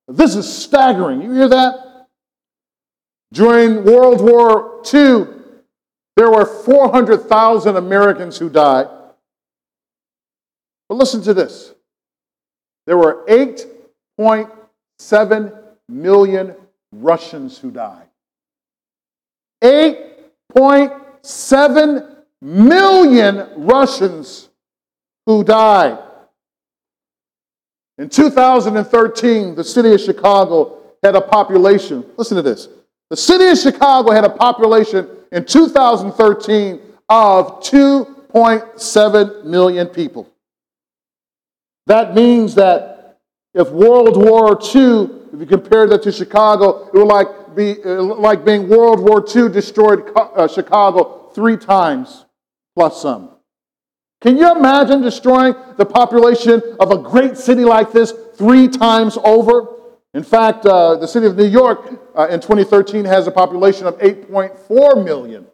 This 0.08 0.34
is 0.34 0.52
staggering. 0.52 1.22
You 1.22 1.32
hear 1.32 1.48
that? 1.48 2.08
During 3.32 3.84
World 3.84 4.20
War 4.20 4.82
II, 4.92 5.28
there 6.16 6.30
were 6.30 6.44
400,000 6.44 7.76
Americans 7.76 8.36
who 8.38 8.50
died. 8.50 8.88
But 10.88 10.96
listen 10.96 11.22
to 11.22 11.32
this 11.34 11.74
there 12.86 12.96
were 12.96 13.24
8.7 13.28 15.62
million 15.90 16.54
Russians 16.90 17.58
who 17.58 17.70
died. 17.70 18.06
8.7 19.62 22.16
million 22.40 23.46
Russians 23.56 24.47
who 25.28 25.44
died. 25.44 25.98
In 27.98 28.08
2013, 28.08 29.54
the 29.54 29.62
city 29.62 29.92
of 29.92 30.00
Chicago 30.00 30.80
had 31.02 31.14
a 31.14 31.20
population, 31.20 32.02
listen 32.16 32.36
to 32.36 32.42
this. 32.42 32.68
The 33.10 33.16
city 33.16 33.46
of 33.48 33.58
Chicago 33.58 34.10
had 34.10 34.24
a 34.24 34.30
population 34.30 35.06
in 35.30 35.44
2013 35.44 36.80
of 37.10 37.60
2.7 37.60 39.44
million 39.44 39.88
people. 39.88 40.26
That 41.86 42.14
means 42.14 42.54
that 42.54 43.18
if 43.52 43.68
World 43.68 44.16
War 44.16 44.58
II, 44.58 45.10
if 45.34 45.40
you 45.40 45.46
compare 45.46 45.86
that 45.88 46.02
to 46.04 46.12
Chicago, 46.12 46.86
it 46.86 46.94
would 46.94 47.04
like, 47.04 47.54
be, 47.54 47.76
uh, 47.84 48.02
like 48.02 48.46
being 48.46 48.66
World 48.66 49.00
War 49.00 49.22
II 49.22 49.50
destroyed 49.50 50.10
uh, 50.16 50.48
Chicago 50.48 51.30
three 51.34 51.58
times 51.58 52.24
plus 52.74 53.02
some. 53.02 53.37
Can 54.20 54.36
you 54.36 54.52
imagine 54.54 55.00
destroying 55.00 55.54
the 55.76 55.86
population 55.86 56.60
of 56.80 56.90
a 56.90 56.98
great 56.98 57.38
city 57.38 57.64
like 57.64 57.92
this 57.92 58.12
three 58.34 58.66
times 58.66 59.16
over? 59.22 59.68
In 60.14 60.24
fact, 60.24 60.66
uh, 60.66 60.96
the 60.96 61.06
city 61.06 61.26
of 61.26 61.36
New 61.36 61.46
York 61.46 62.00
uh, 62.16 62.26
in 62.28 62.40
2013 62.40 63.04
has 63.04 63.28
a 63.28 63.30
population 63.30 63.86
of 63.86 63.96
8.4 63.98 65.04
million. 65.04 65.46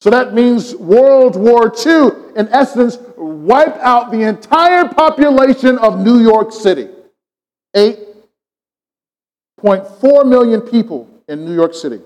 So 0.00 0.08
that 0.08 0.32
means 0.32 0.74
World 0.74 1.36
War 1.36 1.70
II, 1.86 2.12
in 2.34 2.48
essence, 2.48 2.96
wiped 3.18 3.76
out 3.78 4.10
the 4.10 4.22
entire 4.22 4.88
population 4.88 5.76
of 5.78 6.00
New 6.00 6.20
York 6.20 6.52
City. 6.52 6.88
8.4 7.76 10.26
million 10.26 10.62
people 10.62 11.10
in 11.28 11.44
New 11.44 11.54
York 11.54 11.74
City. 11.74 12.00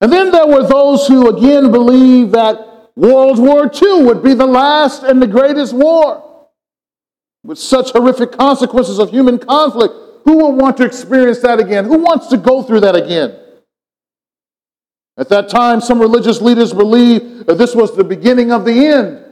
And 0.00 0.12
then 0.12 0.32
there 0.32 0.48
were 0.48 0.66
those 0.66 1.06
who 1.06 1.28
again 1.28 1.70
believed 1.70 2.32
that 2.32 2.71
World 2.96 3.38
War 3.38 3.70
II 3.72 4.04
would 4.04 4.22
be 4.22 4.34
the 4.34 4.46
last 4.46 5.02
and 5.02 5.20
the 5.20 5.26
greatest 5.26 5.72
war. 5.72 6.48
With 7.44 7.58
such 7.58 7.90
horrific 7.90 8.32
consequences 8.32 8.98
of 8.98 9.10
human 9.10 9.38
conflict, 9.38 9.94
Who 10.24 10.36
will 10.38 10.52
want 10.52 10.76
to 10.76 10.84
experience 10.84 11.40
that 11.40 11.58
again? 11.58 11.84
Who 11.84 11.98
wants 11.98 12.28
to 12.28 12.36
go 12.36 12.62
through 12.62 12.80
that 12.80 12.94
again? 12.94 13.36
At 15.16 15.28
that 15.28 15.48
time, 15.48 15.80
some 15.80 16.00
religious 16.00 16.40
leaders 16.40 16.72
believed 16.72 17.46
that 17.46 17.58
this 17.58 17.74
was 17.74 17.94
the 17.96 18.04
beginning 18.04 18.50
of 18.52 18.64
the 18.64 18.86
end. 18.86 19.24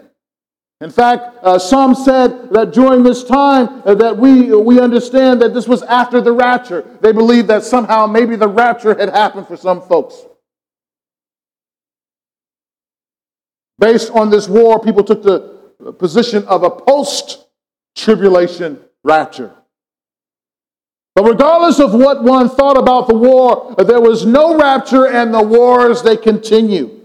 In 0.80 0.90
fact, 0.90 1.36
uh, 1.42 1.58
some 1.58 1.94
said 1.94 2.50
that 2.50 2.72
during 2.72 3.02
this 3.02 3.22
time 3.22 3.82
uh, 3.84 3.94
that 3.94 4.16
we, 4.16 4.52
we 4.54 4.80
understand 4.80 5.40
that 5.42 5.52
this 5.52 5.68
was 5.68 5.82
after 5.82 6.20
the 6.20 6.32
rapture. 6.32 6.84
They 7.02 7.12
believed 7.12 7.48
that 7.48 7.64
somehow 7.64 8.06
maybe 8.06 8.34
the 8.34 8.48
rapture 8.48 8.94
had 8.98 9.10
happened 9.10 9.46
for 9.46 9.56
some 9.56 9.82
folks. 9.82 10.24
Based 13.80 14.10
on 14.10 14.28
this 14.28 14.46
war, 14.46 14.78
people 14.78 15.02
took 15.02 15.22
the 15.22 15.92
position 15.98 16.44
of 16.46 16.62
a 16.62 16.70
post 16.70 17.46
tribulation 17.96 18.78
rapture. 19.02 19.52
But 21.14 21.24
regardless 21.24 21.80
of 21.80 21.94
what 21.94 22.22
one 22.22 22.50
thought 22.50 22.76
about 22.76 23.08
the 23.08 23.14
war, 23.14 23.74
there 23.78 24.00
was 24.00 24.26
no 24.26 24.56
rapture 24.56 25.06
and 25.06 25.32
the 25.32 25.42
wars 25.42 26.02
they 26.02 26.16
continue. 26.16 27.00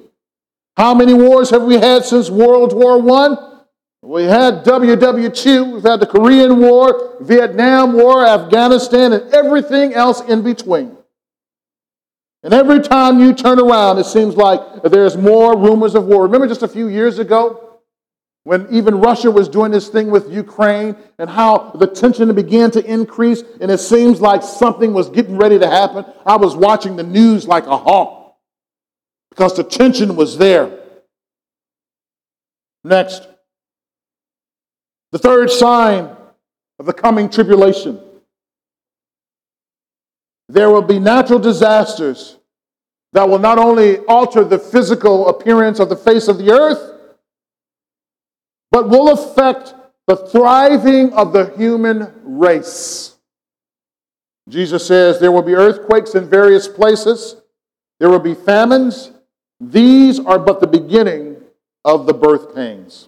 How 0.76 0.94
many 0.94 1.14
wars 1.14 1.50
have 1.50 1.64
we 1.64 1.76
had 1.76 2.04
since 2.04 2.30
World 2.30 2.74
War 2.74 3.00
I? 3.24 3.54
We 4.02 4.24
had 4.24 4.66
WW2, 4.66 5.74
we've 5.74 5.84
had 5.84 6.02
the 6.02 6.06
Korean 6.06 6.60
War, 6.60 7.16
Vietnam 7.22 7.94
War, 7.94 8.28
Afghanistan, 8.28 9.14
and 9.14 9.34
everything 9.34 9.94
else 9.94 10.22
in 10.22 10.44
between. 10.44 10.96
And 12.46 12.54
every 12.54 12.80
time 12.80 13.20
you 13.20 13.34
turn 13.34 13.60
around, 13.60 13.98
it 13.98 14.06
seems 14.06 14.38
like 14.38 14.84
there's 14.84 15.18
more 15.18 15.58
rumors 15.58 15.96
of 15.96 16.06
war. 16.06 16.22
Remember 16.22 16.48
just 16.48 16.62
a 16.62 16.68
few 16.68 16.88
years 16.90 17.18
ago 17.18 17.80
when 18.44 18.68
even 18.70 19.02
Russia 19.02 19.32
was 19.32 19.50
doing 19.50 19.72
this 19.72 19.88
thing 19.88 20.12
with 20.12 20.32
Ukraine 20.32 20.96
and 21.18 21.28
how 21.28 21.72
the 21.72 21.88
tension 21.88 22.32
began 22.36 22.70
to 22.70 22.86
increase 22.86 23.42
and 23.60 23.72
it 23.72 23.80
seems 23.80 24.22
like 24.22 24.44
something 24.44 24.94
was 24.94 25.10
getting 25.10 25.38
ready 25.38 25.58
to 25.58 25.68
happen? 25.68 26.06
I 26.24 26.36
was 26.38 26.56
watching 26.56 26.96
the 26.96 27.04
news 27.04 27.48
like 27.48 27.66
a 27.66 27.78
hawk 27.78 28.38
because 29.32 29.56
the 29.56 29.64
tension 29.64 30.16
was 30.16 30.38
there. 30.38 30.72
Next. 32.84 33.28
The 35.14 35.18
third 35.18 35.50
sign 35.50 36.16
of 36.78 36.86
the 36.86 36.94
coming 36.94 37.28
tribulation 37.28 38.00
there 40.48 40.70
will 40.70 40.82
be 40.82 41.00
natural 41.00 41.40
disasters 41.40 42.38
that 43.14 43.28
will 43.28 43.40
not 43.40 43.58
only 43.58 44.00
alter 44.00 44.44
the 44.44 44.60
physical 44.60 45.30
appearance 45.30 45.80
of 45.80 45.90
the 45.90 45.96
face 45.96 46.28
of 46.28 46.38
the 46.38 46.52
earth, 46.52 47.00
but 48.72 48.90
will 48.90 49.12
affect 49.12 49.74
the 50.08 50.16
thriving 50.16 51.14
of 51.14 51.34
the 51.34 51.54
human 51.58 52.12
race. 52.24 53.16
Jesus 54.50 54.86
says 54.86 55.20
there 55.20 55.32
will 55.32 55.42
be 55.42 55.56
earthquakes 55.56 56.14
in 56.14 56.30
various 56.30 56.68
places, 56.68 57.38
there 58.00 58.10
will 58.10 58.20
be 58.20 58.36
famines. 58.36 59.12
These 59.62 60.20
are 60.20 60.38
but 60.38 60.60
the 60.60 60.68
beginning 60.68 61.38
of 61.86 62.06
the 62.06 62.14
birth 62.14 62.54
pains. 62.54 63.08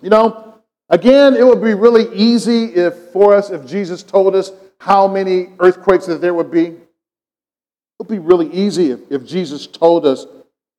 You 0.00 0.08
know, 0.08 0.52
Again, 0.92 1.34
it 1.34 1.46
would 1.46 1.62
be 1.62 1.72
really 1.72 2.14
easy 2.14 2.64
if 2.74 2.94
for 3.14 3.34
us 3.34 3.48
if 3.48 3.64
Jesus 3.64 4.02
told 4.02 4.34
us 4.36 4.52
how 4.82 5.06
many 5.06 5.46
earthquakes 5.60 6.06
that 6.06 6.20
there 6.20 6.34
would 6.34 6.50
be. 6.50 6.64
It 6.64 6.80
would 8.00 8.08
be 8.08 8.18
really 8.18 8.50
easy 8.50 8.90
if, 8.90 8.98
if 9.10 9.24
Jesus 9.24 9.68
told 9.68 10.04
us 10.04 10.26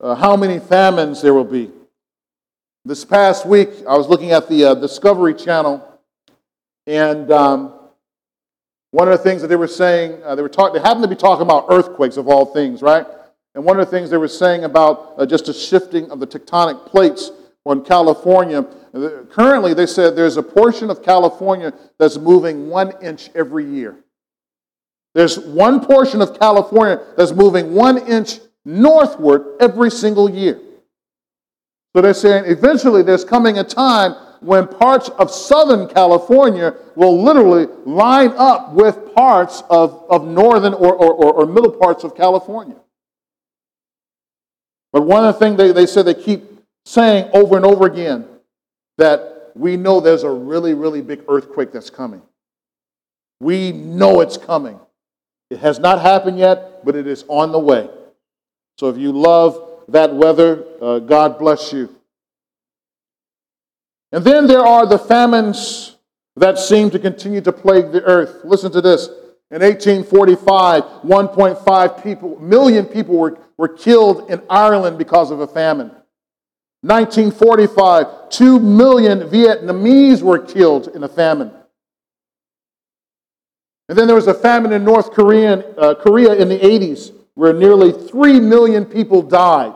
uh, 0.01 0.13
how 0.13 0.35
many 0.35 0.59
famines 0.59 1.21
there 1.21 1.33
will 1.33 1.45
be. 1.45 1.71
This 2.83 3.05
past 3.05 3.45
week, 3.45 3.69
I 3.87 3.95
was 3.95 4.09
looking 4.09 4.33
at 4.33 4.49
the 4.49 4.65
uh, 4.65 4.75
Discovery 4.75 5.33
Channel, 5.33 5.87
and 6.85 7.31
um, 7.31 7.73
one 8.91 9.07
of 9.07 9.17
the 9.17 9.23
things 9.23 9.41
that 9.41 9.47
they 9.47 9.55
were 9.55 9.69
saying, 9.69 10.21
uh, 10.25 10.35
they 10.35 10.41
were 10.41 10.49
talking, 10.49 10.73
they 10.73 10.85
happened 10.85 11.03
to 11.03 11.07
be 11.07 11.15
talking 11.15 11.43
about 11.43 11.67
earthquakes 11.69 12.17
of 12.17 12.27
all 12.27 12.45
things, 12.47 12.81
right? 12.81 13.07
And 13.55 13.63
one 13.63 13.79
of 13.79 13.89
the 13.89 13.91
things 13.91 14.09
they 14.09 14.17
were 14.17 14.27
saying 14.27 14.65
about 14.65 15.13
uh, 15.17 15.25
just 15.25 15.47
a 15.47 15.53
shifting 15.53 16.11
of 16.11 16.19
the 16.19 16.27
tectonic 16.27 16.87
plates 16.87 17.31
on 17.65 17.83
California 17.83 18.65
Currently, 18.93 19.73
they 19.73 19.87
said 19.87 20.15
there's 20.15 20.37
a 20.37 20.43
portion 20.43 20.91
of 20.91 21.01
California 21.01 21.73
that's 21.97 22.17
moving 22.17 22.69
one 22.69 22.93
inch 23.01 23.31
every 23.33 23.65
year. 23.65 23.97
There's 25.15 25.39
one 25.39 25.83
portion 25.83 26.21
of 26.21 26.39
California 26.39 27.03
that's 27.17 27.31
moving 27.31 27.73
one 27.73 27.97
inch 28.07 28.39
northward 28.65 29.57
every 29.59 29.89
single 29.89 30.29
year. 30.29 30.59
So 31.95 32.01
they're 32.03 32.13
saying 32.13 32.45
eventually 32.45 33.01
there's 33.01 33.25
coming 33.25 33.57
a 33.57 33.63
time 33.63 34.13
when 34.41 34.67
parts 34.67 35.09
of 35.09 35.31
Southern 35.31 35.87
California 35.87 36.75
will 36.95 37.23
literally 37.23 37.67
line 37.85 38.33
up 38.37 38.73
with 38.73 39.15
parts 39.15 39.63
of, 39.71 40.05
of 40.09 40.27
northern 40.27 40.73
or, 40.73 40.93
or, 40.95 41.33
or, 41.33 41.45
middle 41.45 41.71
parts 41.71 42.03
of 42.03 42.15
California. 42.15 42.75
But 44.91 45.03
one 45.03 45.23
of 45.25 45.33
the 45.33 45.39
things 45.39 45.57
they, 45.57 45.71
they 45.71 45.85
said 45.85 46.05
they 46.05 46.13
keep 46.13 46.52
saying 46.85 47.29
over 47.33 47.55
and 47.55 47.65
over 47.65 47.85
again 47.85 48.27
that 48.97 49.51
we 49.55 49.77
know 49.77 49.99
there's 49.99 50.23
a 50.23 50.29
really, 50.29 50.73
really 50.73 51.01
big 51.01 51.23
earthquake 51.27 51.71
that's 51.71 51.89
coming. 51.89 52.21
We 53.39 53.71
know 53.71 54.21
it's 54.21 54.37
coming. 54.37 54.79
It 55.49 55.59
has 55.59 55.79
not 55.79 56.01
happened 56.01 56.39
yet, 56.39 56.83
but 56.85 56.95
it 56.95 57.07
is 57.07 57.25
on 57.27 57.51
the 57.51 57.59
way. 57.59 57.89
So 58.77 58.89
if 58.89 58.97
you 58.97 59.11
love 59.11 59.83
that 59.89 60.13
weather, 60.13 60.63
uh, 60.81 60.99
God 60.99 61.37
bless 61.37 61.71
you. 61.71 61.93
And 64.11 64.23
then 64.23 64.47
there 64.47 64.65
are 64.65 64.85
the 64.85 64.97
famines 64.97 65.97
that 66.35 66.57
seem 66.57 66.89
to 66.91 66.99
continue 66.99 67.41
to 67.41 67.51
plague 67.51 67.91
the 67.91 68.03
earth. 68.03 68.41
Listen 68.43 68.71
to 68.71 68.81
this. 68.81 69.07
In 69.51 69.61
1845, 69.61 70.83
1.5 70.83 72.03
people, 72.03 72.39
million 72.39 72.85
people 72.85 73.17
were, 73.17 73.37
were 73.57 73.67
killed 73.67 74.31
in 74.31 74.41
Ireland 74.49 74.97
because 74.97 75.29
of 75.29 75.41
a 75.41 75.47
famine. 75.47 75.91
1945, 76.83 78.29
2 78.29 78.59
million 78.59 79.21
Vietnamese 79.21 80.21
were 80.21 80.39
killed 80.39 80.89
in 80.89 81.03
a 81.03 81.07
famine. 81.07 81.51
And 83.87 83.97
then 83.97 84.07
there 84.07 84.15
was 84.15 84.27
a 84.27 84.33
famine 84.33 84.73
in 84.73 84.83
North 84.83 85.11
Korean, 85.11 85.63
uh, 85.77 85.95
Korea 85.95 86.33
in 86.33 86.49
the 86.49 86.59
80s 86.59 87.13
where 87.35 87.53
nearly 87.53 87.91
3 87.91 88.39
million 88.39 88.85
people 88.85 89.21
died. 89.21 89.73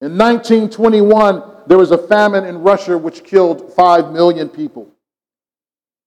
In 0.00 0.16
1921, 0.18 1.42
there 1.66 1.78
was 1.78 1.90
a 1.90 1.98
famine 1.98 2.44
in 2.44 2.58
Russia 2.58 2.96
which 2.96 3.24
killed 3.24 3.72
5 3.72 4.12
million 4.12 4.48
people. 4.48 4.92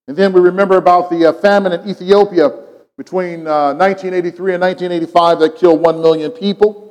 And 0.08 0.16
then 0.16 0.34
we 0.34 0.40
remember 0.40 0.78
about 0.78 1.10
the 1.10 1.30
uh, 1.30 1.34
famine 1.34 1.74
in 1.74 1.90
Ethiopia 1.90 2.50
between 2.98 3.48
uh, 3.48 3.74
1983 3.74 4.54
and 4.54 4.62
1985 4.62 5.40
that 5.40 5.56
killed 5.56 5.82
1 5.82 6.02
million 6.02 6.32
people. 6.32 6.89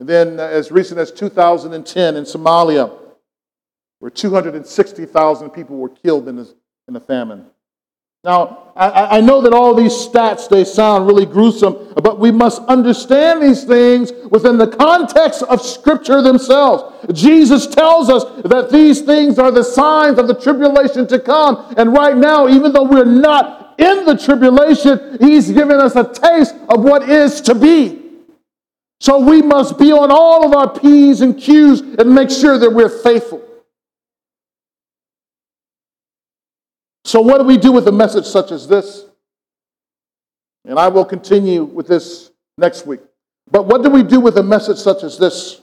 And 0.00 0.08
then, 0.08 0.38
uh, 0.38 0.44
as 0.44 0.70
recent 0.70 1.00
as 1.00 1.10
2010 1.10 2.16
in 2.16 2.24
Somalia, 2.24 2.96
where 3.98 4.10
260,000 4.10 5.50
people 5.50 5.76
were 5.76 5.88
killed 5.88 6.28
in, 6.28 6.36
this, 6.36 6.54
in 6.86 6.94
the 6.94 7.00
famine. 7.00 7.46
Now, 8.24 8.72
I, 8.76 9.18
I 9.18 9.20
know 9.20 9.40
that 9.42 9.52
all 9.52 9.74
these 9.74 9.92
stats, 9.92 10.48
they 10.48 10.64
sound 10.64 11.06
really 11.06 11.24
gruesome, 11.24 11.94
but 12.02 12.18
we 12.18 12.30
must 12.30 12.60
understand 12.62 13.42
these 13.42 13.64
things 13.64 14.12
within 14.30 14.58
the 14.58 14.66
context 14.66 15.42
of 15.44 15.62
Scripture 15.62 16.20
themselves. 16.20 17.06
Jesus 17.12 17.66
tells 17.66 18.10
us 18.10 18.24
that 18.42 18.70
these 18.70 19.02
things 19.02 19.38
are 19.38 19.50
the 19.50 19.62
signs 19.62 20.18
of 20.18 20.26
the 20.26 20.34
tribulation 20.34 21.06
to 21.08 21.18
come. 21.18 21.72
And 21.76 21.92
right 21.92 22.16
now, 22.16 22.48
even 22.48 22.72
though 22.72 22.82
we're 22.82 23.04
not 23.04 23.74
in 23.78 24.04
the 24.04 24.16
tribulation, 24.16 25.18
He's 25.20 25.50
given 25.50 25.80
us 25.80 25.94
a 25.94 26.12
taste 26.12 26.56
of 26.68 26.82
what 26.82 27.08
is 27.08 27.40
to 27.42 27.54
be. 27.54 28.07
So 29.00 29.18
we 29.20 29.42
must 29.42 29.78
be 29.78 29.92
on 29.92 30.10
all 30.10 30.44
of 30.44 30.54
our 30.54 30.78
P's 30.78 31.20
and 31.20 31.38
Q's 31.38 31.80
and 31.80 32.14
make 32.14 32.30
sure 32.30 32.58
that 32.58 32.70
we're 32.70 32.88
faithful. 32.88 33.44
So, 37.04 37.20
what 37.20 37.38
do 37.38 37.44
we 37.44 37.56
do 37.56 37.72
with 37.72 37.88
a 37.88 37.92
message 37.92 38.26
such 38.26 38.50
as 38.50 38.68
this? 38.68 39.06
And 40.64 40.78
I 40.78 40.88
will 40.88 41.04
continue 41.04 41.64
with 41.64 41.86
this 41.86 42.30
next 42.58 42.86
week. 42.86 43.00
But 43.50 43.66
what 43.66 43.82
do 43.82 43.88
we 43.88 44.02
do 44.02 44.20
with 44.20 44.36
a 44.36 44.42
message 44.42 44.76
such 44.76 45.02
as 45.02 45.16
this? 45.16 45.62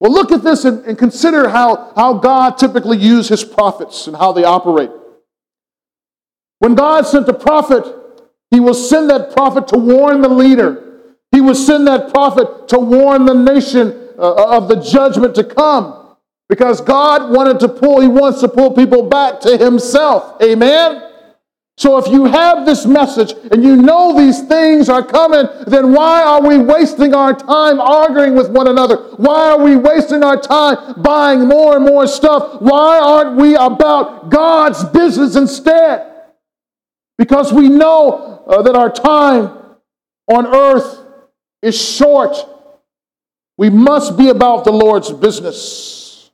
Well, 0.00 0.12
look 0.12 0.32
at 0.32 0.42
this 0.42 0.64
and, 0.64 0.84
and 0.84 0.98
consider 0.98 1.48
how, 1.48 1.92
how 1.94 2.14
God 2.14 2.58
typically 2.58 2.98
used 2.98 3.28
his 3.28 3.44
prophets 3.44 4.06
and 4.06 4.16
how 4.16 4.32
they 4.32 4.44
operate. 4.44 4.90
When 6.58 6.74
God 6.74 7.06
sent 7.06 7.28
a 7.28 7.34
prophet, 7.34 7.84
he 8.50 8.60
will 8.60 8.74
send 8.74 9.10
that 9.10 9.32
prophet 9.32 9.68
to 9.68 9.78
warn 9.78 10.22
the 10.22 10.28
leader. 10.28 11.08
He 11.32 11.40
will 11.40 11.54
send 11.54 11.86
that 11.86 12.12
prophet 12.12 12.68
to 12.68 12.78
warn 12.78 13.24
the 13.24 13.34
nation 13.34 14.08
uh, 14.18 14.56
of 14.56 14.68
the 14.68 14.76
judgment 14.76 15.34
to 15.36 15.44
come. 15.44 16.16
Because 16.48 16.80
God 16.80 17.30
wanted 17.30 17.60
to 17.60 17.68
pull, 17.68 18.00
He 18.00 18.08
wants 18.08 18.40
to 18.40 18.48
pull 18.48 18.72
people 18.72 19.08
back 19.08 19.38
to 19.40 19.56
Himself. 19.56 20.42
Amen? 20.42 21.10
So 21.78 21.96
if 21.96 22.12
you 22.12 22.26
have 22.26 22.66
this 22.66 22.84
message 22.84 23.32
and 23.52 23.62
you 23.64 23.76
know 23.76 24.14
these 24.14 24.42
things 24.42 24.90
are 24.90 25.02
coming, 25.02 25.46
then 25.66 25.94
why 25.94 26.22
are 26.22 26.46
we 26.46 26.58
wasting 26.58 27.14
our 27.14 27.32
time 27.32 27.80
arguing 27.80 28.34
with 28.34 28.50
one 28.50 28.68
another? 28.68 28.96
Why 29.16 29.52
are 29.52 29.62
we 29.62 29.76
wasting 29.76 30.22
our 30.22 30.38
time 30.38 31.00
buying 31.00 31.46
more 31.48 31.76
and 31.76 31.86
more 31.86 32.06
stuff? 32.06 32.60
Why 32.60 32.98
aren't 32.98 33.36
we 33.40 33.54
about 33.54 34.28
God's 34.28 34.84
business 34.84 35.36
instead? 35.36 36.06
Because 37.16 37.52
we 37.52 37.68
know 37.68 38.39
uh, 38.50 38.62
that 38.62 38.74
our 38.74 38.90
time 38.90 39.56
on 40.26 40.46
earth 40.46 40.98
is 41.62 41.80
short. 41.80 42.36
We 43.56 43.70
must 43.70 44.18
be 44.18 44.28
about 44.28 44.64
the 44.64 44.72
Lord's 44.72 45.12
business. 45.12 46.30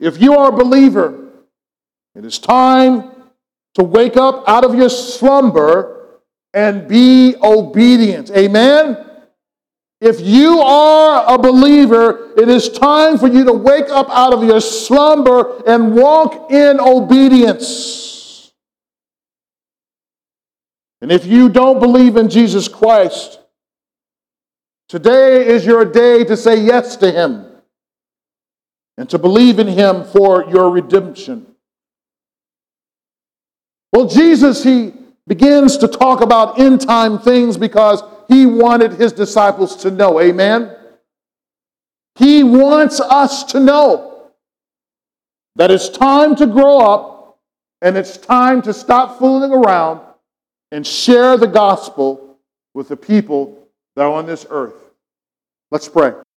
If 0.00 0.20
you 0.20 0.36
are 0.36 0.48
a 0.48 0.56
believer, 0.56 1.30
it 2.14 2.24
is 2.24 2.38
time 2.38 3.10
to 3.74 3.84
wake 3.84 4.16
up 4.16 4.48
out 4.48 4.64
of 4.64 4.74
your 4.74 4.88
slumber 4.88 6.20
and 6.52 6.88
be 6.88 7.36
obedient. 7.42 8.30
Amen? 8.30 8.96
If 10.00 10.20
you 10.20 10.60
are 10.60 11.34
a 11.34 11.38
believer, 11.38 12.32
it 12.36 12.48
is 12.48 12.68
time 12.68 13.18
for 13.18 13.28
you 13.28 13.44
to 13.44 13.52
wake 13.52 13.88
up 13.88 14.10
out 14.10 14.34
of 14.34 14.42
your 14.42 14.60
slumber 14.60 15.62
and 15.66 15.94
walk 15.94 16.50
in 16.50 16.80
obedience. 16.80 18.13
And 21.04 21.12
if 21.12 21.26
you 21.26 21.50
don't 21.50 21.80
believe 21.80 22.16
in 22.16 22.30
Jesus 22.30 22.66
Christ, 22.66 23.38
today 24.88 25.46
is 25.46 25.66
your 25.66 25.84
day 25.84 26.24
to 26.24 26.34
say 26.34 26.58
yes 26.58 26.96
to 26.96 27.12
Him 27.12 27.44
and 28.96 29.10
to 29.10 29.18
believe 29.18 29.58
in 29.58 29.66
Him 29.66 30.04
for 30.04 30.46
your 30.48 30.70
redemption. 30.70 31.44
Well, 33.92 34.08
Jesus, 34.08 34.64
he 34.64 34.94
begins 35.26 35.76
to 35.76 35.88
talk 35.88 36.22
about 36.22 36.58
end 36.58 36.80
time 36.80 37.18
things 37.18 37.58
because 37.58 38.02
he 38.26 38.46
wanted 38.46 38.94
his 38.94 39.12
disciples 39.12 39.76
to 39.82 39.90
know. 39.90 40.22
Amen? 40.22 40.74
He 42.14 42.42
wants 42.42 42.98
us 42.98 43.44
to 43.52 43.60
know 43.60 44.30
that 45.56 45.70
it's 45.70 45.90
time 45.90 46.34
to 46.36 46.46
grow 46.46 46.78
up 46.78 47.38
and 47.82 47.98
it's 47.98 48.16
time 48.16 48.62
to 48.62 48.72
stop 48.72 49.18
fooling 49.18 49.52
around 49.52 50.00
and 50.70 50.86
share 50.86 51.36
the 51.36 51.46
gospel 51.46 52.38
with 52.72 52.88
the 52.88 52.96
people 52.96 53.68
that 53.96 54.02
are 54.02 54.12
on 54.12 54.26
this 54.26 54.46
earth. 54.50 54.74
Let's 55.70 55.88
pray. 55.88 56.12